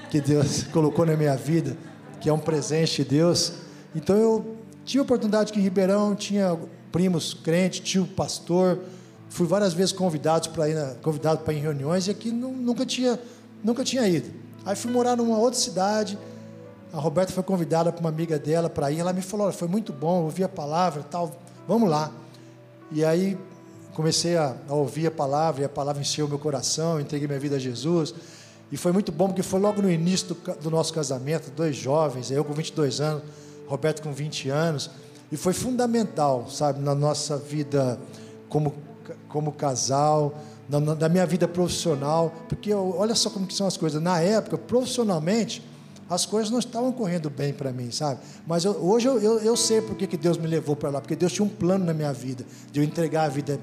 que 0.09 0.21
Deus 0.21 0.63
colocou 0.73 1.05
na 1.05 1.15
minha 1.15 1.35
vida, 1.35 1.77
que 2.19 2.29
é 2.29 2.33
um 2.33 2.39
presente 2.39 3.03
de 3.03 3.09
Deus. 3.09 3.53
Então 3.95 4.15
eu 4.15 4.57
tive 4.85 4.99
a 4.99 5.03
oportunidade 5.03 5.51
que 5.51 5.59
em 5.59 5.63
Ribeirão 5.63 6.15
tinha 6.15 6.57
primos 6.91 7.33
crentes, 7.33 7.79
tio 7.79 8.05
pastor, 8.07 8.79
fui 9.29 9.45
várias 9.45 9.73
vezes 9.73 9.91
convidado 9.91 10.49
para 10.49 10.69
ir, 10.69 10.95
convidado 11.01 11.43
para 11.43 11.53
ir 11.53 11.57
em 11.57 11.61
reuniões 11.61 12.07
e 12.07 12.11
aqui 12.11 12.31
nunca 12.31 12.85
tinha, 12.85 13.19
nunca 13.63 13.83
tinha 13.83 14.07
ido. 14.07 14.29
Aí 14.65 14.75
fui 14.75 14.91
morar 14.91 15.15
numa 15.15 15.37
outra 15.37 15.59
cidade. 15.59 16.17
A 16.91 16.99
Roberta 16.99 17.31
foi 17.31 17.43
convidada 17.43 17.91
para 17.91 17.99
uma 18.01 18.09
amiga 18.09 18.39
dela 18.39 18.69
para 18.69 18.91
ir. 18.91 18.99
Ela 18.99 19.13
me 19.13 19.21
falou: 19.21 19.51
foi 19.51 19.67
muito 19.67 19.93
bom, 19.93 20.23
ouvi 20.23 20.43
a 20.43 20.49
palavra 20.49 21.03
tal, 21.03 21.39
vamos 21.67 21.89
lá. 21.89 22.11
E 22.91 23.03
aí 23.03 23.37
comecei 23.93 24.37
a, 24.37 24.55
a, 24.67 24.73
ouvir 24.73 25.07
a 25.07 25.11
palavra, 25.11 25.61
e 25.61 25.65
a 25.65 25.69
palavra 25.69 26.01
encheu 26.01 26.27
meu 26.27 26.37
coração, 26.37 26.99
entreguei 26.99 27.27
minha 27.27 27.39
vida 27.39 27.55
a 27.55 27.59
Jesus. 27.59 28.13
E 28.71 28.77
foi 28.77 28.91
muito 28.91 29.11
bom, 29.11 29.27
porque 29.27 29.43
foi 29.43 29.59
logo 29.59 29.81
no 29.81 29.89
início 29.89 30.27
do, 30.27 30.55
do 30.55 30.69
nosso 30.69 30.93
casamento, 30.93 31.51
dois 31.51 31.75
jovens, 31.75 32.31
eu 32.31 32.43
com 32.43 32.53
22 32.53 32.99
anos, 32.99 33.23
Roberto 33.67 34.01
com 34.01 34.11
20 34.11 34.49
anos. 34.49 34.89
E 35.31 35.37
foi 35.37 35.53
fundamental, 35.53 36.49
sabe, 36.49 36.79
na 36.79 36.95
nossa 36.95 37.37
vida 37.37 37.99
como, 38.49 38.73
como 39.27 39.51
casal, 39.51 40.33
na, 40.69 40.79
na 40.79 41.09
minha 41.09 41.25
vida 41.25 41.47
profissional, 41.47 42.33
porque 42.49 42.71
eu, 42.73 42.95
olha 42.97 43.15
só 43.15 43.29
como 43.29 43.49
são 43.51 43.67
as 43.67 43.77
coisas. 43.77 44.01
Na 44.01 44.19
época, 44.19 44.57
profissionalmente, 44.57 45.63
as 46.09 46.25
coisas 46.25 46.49
não 46.49 46.59
estavam 46.59 46.91
correndo 46.91 47.29
bem 47.29 47.53
para 47.53 47.71
mim, 47.71 47.91
sabe? 47.91 48.21
Mas 48.45 48.63
eu, 48.63 48.71
hoje 48.71 49.07
eu, 49.07 49.19
eu, 49.19 49.39
eu, 49.39 49.57
sei 49.57 49.81
porque 49.81 50.07
que 50.07 50.15
Deus 50.15 50.37
me 50.37 50.47
levou 50.47 50.75
para 50.75 50.89
lá, 50.89 51.01
porque 51.01 51.15
Deus 51.15 51.33
tinha 51.33 51.45
um 51.45 51.49
plano 51.49 51.83
na 51.85 51.93
minha 51.93 52.13
vida, 52.13 52.45
de 52.71 52.79
eu 52.79 52.83
entregar 52.83 53.23
a 53.23 53.29
vida, 53.29 53.59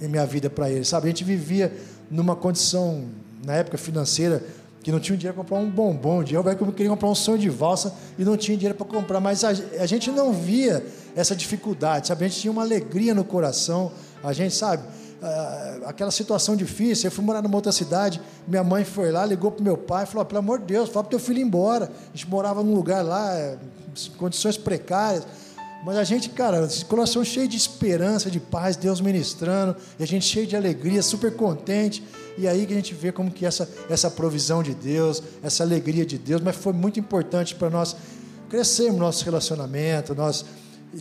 minha 0.00 0.26
vida 0.26 0.50
para 0.50 0.70
Ele, 0.70 0.84
sabe? 0.84 1.06
A 1.06 1.10
gente 1.10 1.22
vivia 1.22 1.72
numa 2.10 2.34
condição, 2.34 3.04
na 3.44 3.54
época 3.54 3.78
financeira, 3.78 4.42
que 4.82 4.92
não 4.92 5.00
tinha 5.00 5.16
dinheiro 5.16 5.34
para 5.34 5.44
comprar 5.44 5.58
um 5.58 5.70
bombom, 5.70 6.18
o 6.18 6.24
dinheiro 6.24 6.56
que 6.56 6.62
eu 6.62 6.72
queria 6.72 6.90
comprar 6.90 7.08
um 7.08 7.14
sonho 7.14 7.38
de 7.38 7.48
valsa 7.48 7.94
e 8.18 8.24
não 8.24 8.36
tinha 8.36 8.56
dinheiro 8.56 8.76
para 8.76 8.86
comprar, 8.86 9.18
mas 9.18 9.42
a, 9.42 9.48
a 9.48 9.86
gente 9.86 10.10
não 10.10 10.32
via 10.32 10.84
essa 11.16 11.34
dificuldade, 11.34 12.08
sabe? 12.08 12.24
A 12.24 12.28
gente 12.28 12.40
tinha 12.40 12.52
uma 12.52 12.62
alegria 12.62 13.14
no 13.14 13.24
coração, 13.24 13.90
a 14.22 14.32
gente, 14.32 14.54
sabe? 14.54 14.82
Ah, 15.22 15.78
aquela 15.86 16.10
situação 16.10 16.54
difícil. 16.54 17.06
Eu 17.06 17.10
fui 17.10 17.24
morar 17.24 17.40
numa 17.40 17.54
outra 17.54 17.72
cidade, 17.72 18.20
minha 18.46 18.62
mãe 18.62 18.84
foi 18.84 19.10
lá, 19.10 19.24
ligou 19.24 19.50
para 19.50 19.64
meu 19.64 19.78
pai, 19.78 20.04
falou: 20.04 20.22
pelo 20.26 20.40
amor 20.40 20.58
de 20.58 20.66
Deus, 20.66 20.90
fala 20.90 21.04
para 21.04 21.10
teu 21.12 21.18
filho 21.18 21.38
ir 21.38 21.42
embora. 21.42 21.86
A 21.86 22.16
gente 22.16 22.28
morava 22.28 22.62
num 22.62 22.74
lugar 22.74 23.02
lá, 23.02 23.34
é, 23.34 23.56
condições 24.18 24.58
precárias. 24.58 25.26
Mas 25.84 25.98
a 25.98 26.04
gente, 26.04 26.30
cara, 26.30 26.66
coração 26.88 27.22
cheio 27.22 27.46
de 27.46 27.58
esperança, 27.58 28.30
de 28.30 28.40
paz, 28.40 28.74
Deus 28.74 29.02
ministrando, 29.02 29.76
e 29.98 30.02
a 30.02 30.06
gente 30.06 30.24
cheio 30.24 30.46
de 30.46 30.56
alegria, 30.56 31.02
super 31.02 31.36
contente. 31.36 32.02
E 32.38 32.48
aí 32.48 32.64
que 32.64 32.72
a 32.72 32.76
gente 32.76 32.94
vê 32.94 33.12
como 33.12 33.30
que 33.30 33.44
essa, 33.44 33.68
essa 33.90 34.10
provisão 34.10 34.62
de 34.62 34.74
Deus, 34.74 35.22
essa 35.42 35.62
alegria 35.62 36.06
de 36.06 36.16
Deus, 36.16 36.40
mas 36.40 36.56
foi 36.56 36.72
muito 36.72 36.98
importante 36.98 37.54
para 37.54 37.68
nós 37.68 37.94
crescermos 38.48 38.94
no 38.94 39.04
nosso 39.04 39.24
relacionamento, 39.26 40.14
nós 40.14 40.46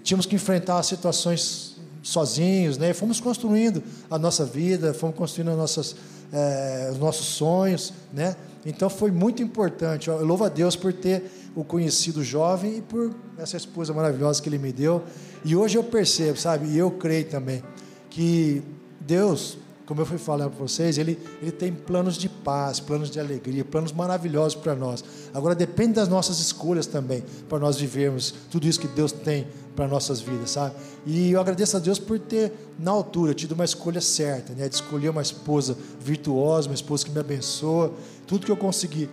tínhamos 0.01 0.25
que 0.25 0.35
enfrentar 0.35 0.83
situações 0.83 1.77
sozinhos, 2.01 2.77
né? 2.77 2.93
Fomos 2.93 3.21
construindo 3.21 3.81
a 4.11 4.19
nossa 4.19 4.43
vida, 4.43 4.93
fomos 4.93 5.15
construindo 5.15 5.55
nossas, 5.55 5.95
é, 6.31 6.89
os 6.91 6.97
nossos 6.97 7.27
sonhos, 7.27 7.93
né? 8.11 8.35
Então 8.65 8.89
foi 8.89 9.11
muito 9.11 9.41
importante. 9.41 10.09
Eu 10.09 10.25
louvo 10.25 10.43
a 10.43 10.49
Deus 10.49 10.75
por 10.75 10.91
ter 10.91 11.23
o 11.55 11.63
conhecido 11.63 12.23
jovem 12.23 12.77
e 12.77 12.81
por 12.81 13.13
essa 13.37 13.57
esposa 13.57 13.93
maravilhosa 13.93 14.41
que 14.41 14.49
Ele 14.49 14.57
me 14.57 14.71
deu. 14.71 15.03
E 15.45 15.55
hoje 15.55 15.77
eu 15.77 15.83
percebo, 15.83 16.37
sabe? 16.37 16.67
E 16.67 16.77
eu 16.77 16.91
creio 16.91 17.25
também 17.25 17.63
que 18.09 18.63
Deus 18.99 19.57
como 19.85 19.99
eu 19.99 20.05
fui 20.05 20.17
falando 20.17 20.51
para 20.51 20.65
vocês, 20.65 20.97
ele, 20.97 21.19
ele 21.41 21.51
tem 21.51 21.71
planos 21.73 22.15
de 22.15 22.29
paz, 22.29 22.79
planos 22.79 23.09
de 23.11 23.19
alegria, 23.19 23.65
planos 23.65 23.91
maravilhosos 23.91 24.55
para 24.55 24.73
nós. 24.75 25.03
Agora 25.33 25.53
depende 25.53 25.93
das 25.93 26.07
nossas 26.07 26.39
escolhas 26.39 26.87
também, 26.87 27.23
para 27.49 27.59
nós 27.59 27.77
vivermos 27.77 28.33
tudo 28.49 28.65
isso 28.65 28.79
que 28.79 28.87
Deus 28.87 29.11
tem 29.11 29.47
para 29.75 29.87
nossas 29.87 30.21
vidas, 30.21 30.51
sabe? 30.51 30.75
E 31.05 31.31
eu 31.31 31.41
agradeço 31.41 31.75
a 31.75 31.79
Deus 31.79 31.99
por 31.99 32.17
ter, 32.17 32.53
na 32.79 32.91
altura, 32.91 33.33
tido 33.33 33.51
uma 33.53 33.65
escolha 33.65 33.99
certa, 33.99 34.53
né? 34.53 34.69
De 34.69 34.75
escolher 34.75 35.09
uma 35.09 35.21
esposa 35.21 35.77
virtuosa, 35.99 36.69
uma 36.69 36.75
esposa 36.75 37.05
que 37.05 37.11
me 37.11 37.19
abençoa. 37.19 37.93
Tudo 38.25 38.45
que 38.45 38.51
eu 38.51 38.57
consegui 38.57 39.09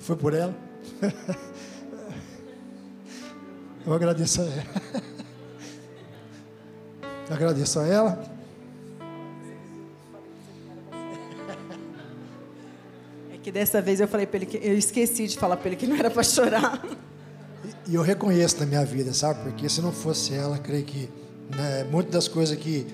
foi 0.00 0.16
por 0.16 0.34
ela. 0.34 0.54
eu 3.86 3.92
agradeço 3.92 4.42
a 4.42 4.44
ela. 4.44 4.64
agradeço 7.30 7.80
a 7.80 7.86
ela. 7.86 8.38
Que 13.42 13.52
dessa 13.52 13.80
vez 13.80 13.98
eu 13.98 14.06
falei 14.06 14.26
para 14.26 14.36
ele 14.36 14.46
que 14.46 14.58
eu 14.58 14.76
esqueci 14.76 15.26
de 15.26 15.38
falar 15.38 15.56
para 15.56 15.68
ele 15.68 15.76
que 15.76 15.86
não 15.86 15.96
era 15.96 16.10
para 16.10 16.22
chorar. 16.22 16.84
E 17.86 17.94
eu 17.94 18.02
reconheço 18.02 18.60
na 18.60 18.66
minha 18.66 18.84
vida, 18.84 19.14
sabe? 19.14 19.42
Porque 19.42 19.66
se 19.70 19.80
não 19.80 19.90
fosse 19.90 20.34
ela, 20.34 20.58
creio 20.58 20.84
que 20.84 21.08
né, 21.56 21.84
muitas 21.90 22.12
das 22.12 22.28
coisas 22.28 22.54
que, 22.58 22.86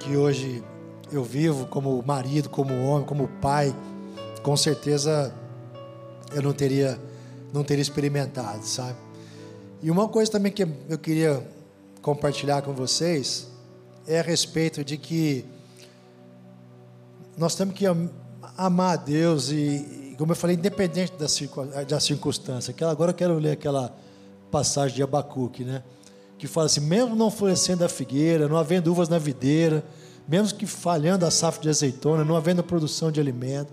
que 0.00 0.16
hoje 0.16 0.64
eu 1.12 1.22
vivo 1.22 1.66
como 1.66 2.02
marido, 2.04 2.48
como 2.48 2.74
homem, 2.86 3.06
como 3.06 3.28
pai, 3.40 3.72
com 4.42 4.56
certeza 4.56 5.32
eu 6.34 6.42
não 6.42 6.52
teria 6.52 6.98
não 7.52 7.62
teria 7.62 7.82
experimentado, 7.82 8.64
sabe? 8.64 8.96
E 9.80 9.90
uma 9.90 10.08
coisa 10.08 10.32
também 10.32 10.50
que 10.50 10.66
eu 10.88 10.98
queria 10.98 11.46
compartilhar 12.02 12.62
com 12.62 12.72
vocês 12.72 13.48
é 14.06 14.18
a 14.18 14.22
respeito 14.22 14.84
de 14.84 14.96
que 14.96 15.44
nós 17.36 17.54
temos 17.54 17.74
que 17.74 17.84
amar 18.56 18.94
a 18.94 18.96
Deus 18.96 19.50
e, 19.50 20.14
como 20.18 20.32
eu 20.32 20.36
falei, 20.36 20.56
independente 20.56 21.12
da, 21.12 22.00
circunstância. 22.00 22.74
Agora 22.88 23.12
eu 23.12 23.14
quero 23.14 23.38
ler 23.38 23.52
aquela 23.52 23.94
passagem 24.50 24.96
de 24.96 25.02
Abacuque, 25.02 25.62
né? 25.62 25.84
Que 26.36 26.48
fala 26.48 26.66
assim: 26.66 26.80
mesmo 26.80 27.14
não 27.14 27.30
florescendo 27.30 27.84
a 27.84 27.88
figueira, 27.88 28.48
não 28.48 28.56
havendo 28.56 28.90
uvas 28.90 29.08
na 29.08 29.18
videira, 29.18 29.84
mesmo 30.26 30.58
que 30.58 30.66
falhando 30.66 31.24
a 31.24 31.30
safra 31.30 31.62
de 31.62 31.68
azeitona, 31.68 32.24
não 32.24 32.36
havendo 32.36 32.64
produção 32.64 33.12
de 33.12 33.20
alimento 33.20 33.72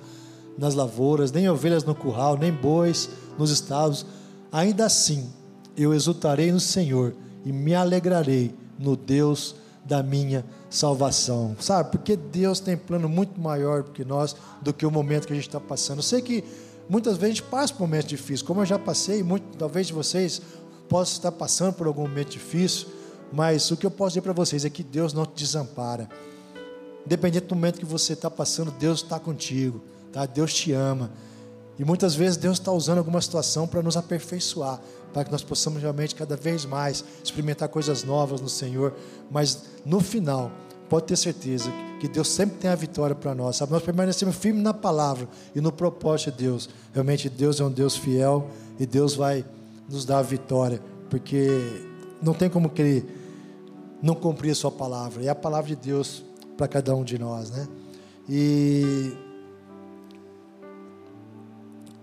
nas 0.55 0.75
lavouras, 0.75 1.31
nem 1.31 1.49
ovelhas 1.49 1.83
no 1.83 1.95
curral, 1.95 2.37
nem 2.37 2.51
bois 2.51 3.09
nos 3.39 3.49
estábulos, 3.49 4.05
ainda 4.51 4.85
assim 4.85 5.33
eu 5.77 5.93
exultarei 5.93 6.51
no 6.51 6.59
Senhor 6.59 7.15
e 7.43 7.51
me 7.51 7.75
alegrarei 7.75 8.53
no 8.77 8.95
Deus 8.95 9.55
da 9.83 10.01
minha 10.01 10.43
salvação, 10.69 11.55
sabe? 11.59 11.91
Porque 11.91 12.15
Deus 12.15 12.59
tem 12.59 12.75
plano 12.75 13.07
muito 13.07 13.39
maior 13.39 13.83
do 13.83 13.91
que 13.91 14.03
nós, 14.03 14.35
do 14.61 14.73
que 14.73 14.85
o 14.85 14.91
momento 14.91 15.27
que 15.27 15.33
a 15.33 15.35
gente 15.35 15.47
está 15.47 15.59
passando. 15.59 15.99
Eu 15.99 16.03
sei 16.03 16.21
que 16.21 16.43
muitas 16.89 17.17
vezes 17.17 17.23
a 17.23 17.35
gente 17.35 17.43
passa 17.43 17.73
por 17.73 17.81
momentos 17.81 18.07
difíceis, 18.07 18.41
como 18.41 18.61
eu 18.61 18.65
já 18.65 18.79
passei, 18.79 19.21
muito, 19.21 19.57
talvez 19.57 19.89
vocês 19.89 20.41
possam 20.89 21.13
estar 21.13 21.31
passando 21.31 21.73
por 21.73 21.87
algum 21.87 22.01
momento 22.03 22.31
difícil, 22.31 22.87
mas 23.31 23.69
o 23.71 23.77
que 23.77 23.85
eu 23.85 23.91
posso 23.91 24.11
dizer 24.11 24.21
para 24.21 24.33
vocês 24.33 24.65
é 24.65 24.69
que 24.69 24.83
Deus 24.83 25.13
não 25.13 25.25
te 25.25 25.43
desampara. 25.43 26.09
Independente 27.05 27.45
do 27.45 27.55
momento 27.55 27.79
que 27.79 27.85
você 27.85 28.13
está 28.13 28.31
passando, 28.31 28.71
Deus 28.71 29.03
está 29.03 29.19
contigo, 29.19 29.81
tá? 30.11 30.25
Deus 30.25 30.53
te 30.53 30.71
ama. 30.71 31.11
E 31.77 31.83
muitas 31.83 32.15
vezes 32.15 32.37
Deus 32.37 32.57
está 32.57 32.71
usando 32.71 32.99
alguma 32.99 33.21
situação 33.21 33.67
para 33.67 33.81
nos 33.81 33.97
aperfeiçoar, 33.97 34.79
para 35.15 35.23
que 35.23 35.31
nós 35.31 35.41
possamos 35.41 35.81
realmente 35.81 36.13
cada 36.13 36.35
vez 36.35 36.65
mais 36.65 37.01
experimentar 37.23 37.69
coisas 37.69 38.03
novas 38.03 38.41
no 38.41 38.49
Senhor. 38.49 38.93
Mas 39.31 39.63
no 39.85 40.01
final, 40.01 40.51
pode 40.89 41.05
ter 41.05 41.15
certeza 41.15 41.71
que 42.01 42.07
Deus 42.09 42.27
sempre 42.27 42.57
tem 42.57 42.69
a 42.69 42.75
vitória 42.75 43.15
para 43.15 43.33
nós. 43.33 43.55
Sabe? 43.55 43.71
Nós 43.71 43.81
permanecemos 43.81 44.35
firmes 44.35 44.61
na 44.61 44.73
palavra 44.73 45.29
e 45.55 45.61
no 45.61 45.71
propósito 45.71 46.31
de 46.31 46.43
Deus. 46.43 46.69
Realmente 46.93 47.29
Deus 47.29 47.61
é 47.61 47.63
um 47.63 47.71
Deus 47.71 47.95
fiel 47.95 48.49
e 48.77 48.85
Deus 48.85 49.15
vai 49.15 49.45
nos 49.87 50.03
dar 50.03 50.17
a 50.17 50.21
vitória, 50.21 50.81
porque 51.09 51.47
não 52.21 52.33
tem 52.33 52.49
como 52.49 52.69
que 52.69 52.81
Ele 52.81 53.09
não 54.01 54.15
cumprir 54.15 54.51
a 54.51 54.55
sua 54.55 54.69
palavra. 54.69 55.23
É 55.23 55.29
a 55.29 55.35
palavra 55.35 55.69
de 55.69 55.77
Deus 55.77 56.25
para 56.57 56.67
cada 56.67 56.93
um 56.93 57.05
de 57.05 57.17
nós, 57.17 57.51
né? 57.51 57.65
E 58.27 59.13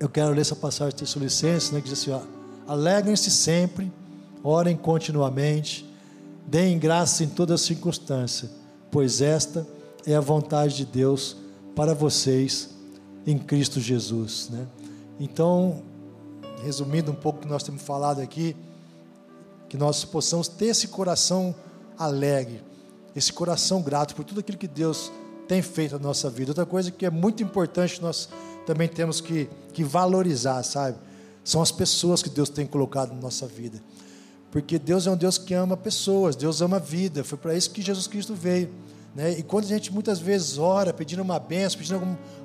eu 0.00 0.08
quero 0.08 0.30
ler 0.30 0.40
essa 0.40 0.56
passagem 0.56 0.94
de 0.94 1.04
Tessalonicenses, 1.04 1.72
né, 1.72 1.80
que 1.82 1.90
diz 1.90 2.00
assim: 2.00 2.12
alegrem-se 2.72 3.30
sempre, 3.30 3.92
orem 4.42 4.74
continuamente, 4.74 5.86
deem 6.46 6.78
graça 6.78 7.22
em 7.22 7.28
toda 7.28 7.58
circunstância, 7.58 8.50
pois 8.90 9.20
esta 9.20 9.66
é 10.06 10.14
a 10.14 10.20
vontade 10.20 10.76
de 10.76 10.86
Deus 10.86 11.36
para 11.76 11.94
vocês 11.94 12.70
em 13.26 13.38
Cristo 13.38 13.78
Jesus. 13.78 14.48
Né? 14.50 14.66
Então, 15.20 15.82
resumindo 16.64 17.12
um 17.12 17.14
pouco 17.14 17.40
o 17.40 17.42
que 17.42 17.48
nós 17.48 17.62
temos 17.62 17.82
falado 17.82 18.22
aqui, 18.22 18.56
que 19.68 19.76
nós 19.76 20.02
possamos 20.02 20.48
ter 20.48 20.66
esse 20.66 20.88
coração 20.88 21.54
alegre, 21.98 22.62
esse 23.14 23.34
coração 23.34 23.82
grato 23.82 24.14
por 24.14 24.24
tudo 24.24 24.40
aquilo 24.40 24.56
que 24.56 24.68
Deus 24.68 25.12
tem 25.46 25.60
feito 25.60 25.92
na 25.96 25.98
nossa 25.98 26.30
vida. 26.30 26.52
Outra 26.52 26.64
coisa 26.64 26.90
que 26.90 27.04
é 27.04 27.10
muito 27.10 27.42
importante 27.42 28.00
nós 28.00 28.30
também 28.66 28.88
temos 28.88 29.20
que, 29.20 29.50
que 29.74 29.84
valorizar, 29.84 30.62
sabe? 30.62 30.96
São 31.44 31.60
as 31.60 31.72
pessoas 31.72 32.22
que 32.22 32.30
Deus 32.30 32.48
tem 32.48 32.66
colocado 32.66 33.12
na 33.12 33.20
nossa 33.20 33.46
vida. 33.46 33.82
Porque 34.50 34.78
Deus 34.78 35.06
é 35.06 35.10
um 35.10 35.16
Deus 35.16 35.38
que 35.38 35.54
ama 35.54 35.76
pessoas, 35.76 36.36
Deus 36.36 36.60
ama 36.60 36.76
a 36.76 36.80
vida. 36.80 37.24
Foi 37.24 37.38
para 37.38 37.54
isso 37.56 37.70
que 37.70 37.80
Jesus 37.80 38.06
Cristo 38.06 38.34
veio. 38.34 38.70
Né? 39.14 39.38
E 39.38 39.42
quando 39.42 39.64
a 39.64 39.68
gente 39.68 39.92
muitas 39.92 40.18
vezes 40.18 40.58
ora, 40.58 40.92
pedindo 40.92 41.22
uma 41.22 41.38
benção, 41.38 41.78
pedindo 41.78 41.94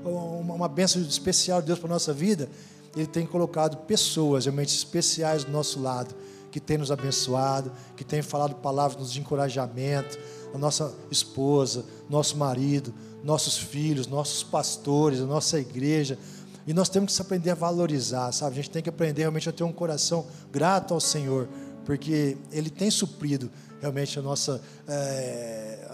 algum, 0.04 0.54
uma 0.54 0.68
benção 0.68 1.02
especial 1.02 1.62
de 1.62 1.68
Deus 1.68 1.80
para 1.80 1.90
a 1.90 1.94
nossa 1.94 2.14
vida, 2.14 2.50
Ele 2.96 3.08
tem 3.08 3.26
colocado 3.26 3.78
pessoas 3.86 4.46
realmente 4.46 4.76
especiais 4.76 5.44
do 5.44 5.52
nosso 5.52 5.82
lado, 5.82 6.16
que 6.52 6.60
tem 6.60 6.78
nos 6.78 6.92
abençoado, 6.92 7.72
que 7.96 8.04
tem 8.04 8.22
falado 8.22 8.56
palavras 8.56 9.12
de 9.12 9.20
encorajamento, 9.20 10.18
a 10.54 10.58
nossa 10.58 10.94
esposa, 11.12 11.86
nosso 12.10 12.38
marido, 12.38 12.94
nossos 13.24 13.58
filhos, 13.58 14.08
nossos 14.08 14.44
pastores, 14.44 15.20
a 15.20 15.26
nossa 15.26 15.60
igreja. 15.60 16.18
E 16.68 16.74
nós 16.74 16.90
temos 16.90 17.16
que 17.16 17.22
aprender 17.22 17.50
a 17.50 17.56
valorizar, 17.56 18.32
sabe? 18.34 18.52
A 18.52 18.56
gente 18.58 18.70
tem 18.70 18.84
que 18.84 18.90
aprender 18.90 19.22
realmente 19.22 19.48
a 19.48 19.54
ter 19.54 19.64
um 19.64 19.72
coração 19.72 20.28
grato 20.52 20.94
ao 20.94 21.00
Senhor, 21.00 21.48
porque 21.86 22.38
Ele 22.52 22.70
tem 22.70 22.92
suprido 22.92 23.50
realmente 23.80 24.20
a 24.20 24.22
nossa, 24.22 24.62
é, 24.86 25.88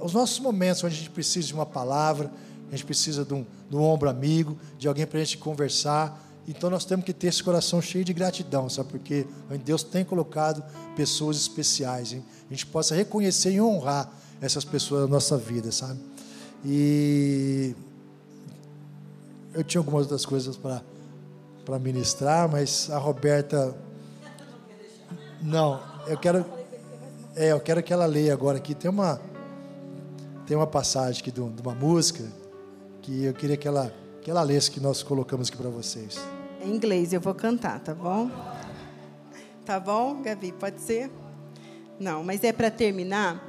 os 0.00 0.12
nossos 0.12 0.38
momentos 0.38 0.84
onde 0.84 0.94
a 0.94 0.98
gente 0.98 1.10
precisa 1.10 1.48
de 1.48 1.54
uma 1.54 1.66
palavra, 1.66 2.30
a 2.68 2.70
gente 2.70 2.86
precisa 2.86 3.24
de 3.24 3.34
um, 3.34 3.44
de 3.68 3.76
um 3.76 3.82
ombro 3.82 4.08
amigo, 4.08 4.56
de 4.78 4.86
alguém 4.86 5.06
para 5.06 5.18
a 5.18 5.24
gente 5.24 5.38
conversar. 5.38 6.24
Então 6.46 6.70
nós 6.70 6.84
temos 6.84 7.04
que 7.04 7.12
ter 7.12 7.26
esse 7.26 7.42
coração 7.42 7.82
cheio 7.82 8.04
de 8.04 8.12
gratidão, 8.12 8.68
sabe? 8.68 8.90
Porque 8.90 9.26
Deus 9.64 9.82
tem 9.82 10.04
colocado 10.04 10.62
pessoas 10.94 11.36
especiais, 11.36 12.12
hein? 12.12 12.24
A 12.48 12.54
gente 12.54 12.66
possa 12.66 12.94
reconhecer 12.94 13.52
e 13.52 13.60
honrar 13.60 14.08
essas 14.40 14.64
pessoas 14.64 15.02
na 15.02 15.08
nossa 15.08 15.36
vida, 15.36 15.72
sabe? 15.72 16.00
E 16.64 17.74
eu 19.54 19.64
tinha 19.64 19.80
algumas 19.80 20.02
outras 20.02 20.24
coisas 20.24 20.56
para 20.56 21.78
ministrar, 21.78 22.48
mas 22.48 22.90
a 22.90 22.98
Roberta 22.98 23.74
não, 25.40 25.80
eu 26.06 26.16
quero 26.16 26.44
é, 27.34 27.52
eu 27.52 27.60
quero 27.60 27.82
que 27.82 27.92
ela 27.92 28.06
leia 28.06 28.32
agora 28.32 28.58
aqui 28.58 28.74
tem 28.74 28.90
uma 28.90 29.20
tem 30.46 30.56
uma 30.56 30.66
passagem 30.66 31.20
aqui 31.20 31.30
de 31.30 31.40
uma 31.40 31.74
música 31.74 32.24
que 33.00 33.24
eu 33.24 33.34
queria 33.34 33.56
que 33.56 33.66
ela 33.66 33.92
Aquela 34.22 34.44
letra 34.44 34.70
que 34.70 34.78
nós 34.78 35.02
colocamos 35.02 35.48
aqui 35.48 35.56
para 35.56 35.68
vocês. 35.68 36.16
Em 36.64 36.70
inglês, 36.72 37.12
eu 37.12 37.20
vou 37.20 37.34
cantar, 37.34 37.80
tá 37.80 37.92
bom? 37.92 38.30
Tá 39.64 39.80
bom, 39.80 40.22
Gabi? 40.22 40.52
Pode 40.52 40.80
ser? 40.80 41.10
Não, 41.98 42.22
mas 42.22 42.44
é 42.44 42.52
para 42.52 42.70
terminar. 42.70 43.44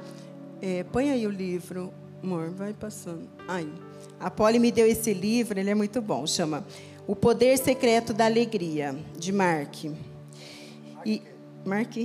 É, 0.60 0.82
põe 0.82 1.12
aí 1.12 1.28
o 1.28 1.30
livro, 1.30 1.94
amor, 2.20 2.50
vai 2.50 2.74
passando. 2.74 3.28
Aí. 3.46 3.72
A 4.18 4.30
Polly 4.30 4.58
me 4.58 4.70
deu 4.72 4.86
esse 4.86 5.12
livro, 5.12 5.58
ele 5.58 5.70
é 5.70 5.74
muito 5.74 6.00
bom. 6.00 6.26
Chama 6.26 6.66
O 7.06 7.14
Poder 7.14 7.58
Secreto 7.58 8.12
da 8.12 8.24
Alegria, 8.24 8.96
de 9.18 9.32
Mark. 9.32 9.84
E, 11.04 11.22
Mark. 11.64 11.96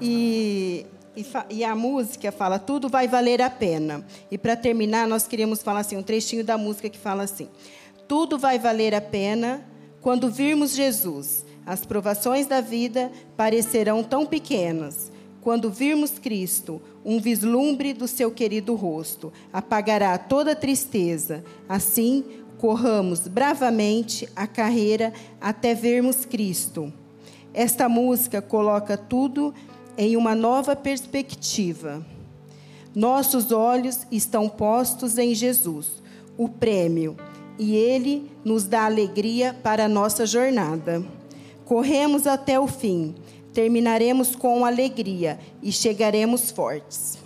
E 0.00 0.86
e, 1.16 1.26
e, 1.50 1.64
a 1.64 1.74
música 1.74 2.30
fala 2.30 2.58
tudo 2.58 2.88
vai 2.88 3.08
valer 3.08 3.42
a 3.42 3.50
pena. 3.50 4.04
E 4.30 4.38
para 4.38 4.56
terminar, 4.56 5.08
nós 5.08 5.26
queríamos 5.26 5.62
falar 5.62 5.80
assim 5.80 5.96
um 5.96 6.02
trechinho 6.02 6.44
da 6.44 6.56
música 6.56 6.88
que 6.88 6.98
fala 6.98 7.24
assim: 7.24 7.48
tudo 8.06 8.38
vai 8.38 8.58
valer 8.58 8.94
a 8.94 9.00
pena 9.00 9.64
quando 10.00 10.30
virmos 10.30 10.74
Jesus. 10.74 11.44
As 11.66 11.84
provações 11.84 12.46
da 12.46 12.60
vida 12.60 13.10
parecerão 13.36 14.02
tão 14.02 14.24
pequenas. 14.24 15.12
Quando 15.40 15.70
virmos 15.70 16.18
Cristo, 16.18 16.82
um 17.04 17.18
vislumbre 17.18 17.94
do 17.94 18.06
seu 18.06 18.30
querido 18.30 18.74
rosto 18.74 19.32
apagará 19.52 20.18
toda 20.18 20.54
tristeza. 20.54 21.42
Assim, 21.68 22.24
corramos 22.58 23.20
bravamente 23.26 24.28
a 24.36 24.46
carreira 24.46 25.14
até 25.40 25.74
vermos 25.74 26.26
Cristo. 26.26 26.92
Esta 27.54 27.88
música 27.88 28.42
coloca 28.42 28.98
tudo 28.98 29.54
em 29.96 30.14
uma 30.16 30.34
nova 30.34 30.76
perspectiva. 30.76 32.04
Nossos 32.94 33.50
olhos 33.50 34.06
estão 34.10 34.48
postos 34.48 35.16
em 35.16 35.34
Jesus, 35.34 36.02
o 36.36 36.48
prêmio, 36.48 37.16
e 37.58 37.74
ele 37.74 38.30
nos 38.44 38.64
dá 38.64 38.84
alegria 38.84 39.54
para 39.62 39.86
a 39.86 39.88
nossa 39.88 40.26
jornada. 40.26 41.02
Corremos 41.64 42.26
até 42.26 42.58
o 42.58 42.66
fim, 42.66 43.14
terminaremos 43.52 44.36
com 44.36 44.64
alegria 44.64 45.38
e 45.62 45.72
chegaremos 45.72 46.50
fortes. 46.50 47.18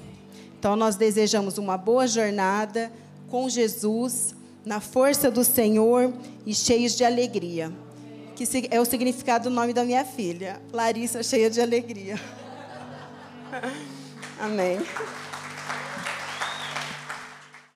Então, 0.59 0.77
nós 0.77 0.97
desejamos 0.97 1.59
uma 1.59 1.77
boa 1.77 2.07
jornada 2.07 2.91
com 3.29 3.49
Jesus, 3.49 4.35
na 4.65 4.81
força 4.81 5.31
do 5.31 5.45
Senhor 5.45 6.13
e 6.47 6.55
cheios 6.55 6.97
de 6.97 7.05
alegria. 7.05 7.73
Que 8.35 8.45
é 8.71 8.81
o 8.81 8.85
significado 8.85 9.49
do 9.49 9.55
nome 9.55 9.73
da 9.73 9.85
minha 9.85 10.05
filha, 10.05 10.61
Larissa, 10.73 11.23
cheia 11.23 11.51
de 11.51 11.61
alegria. 11.61 12.19
Amém. 14.41 14.79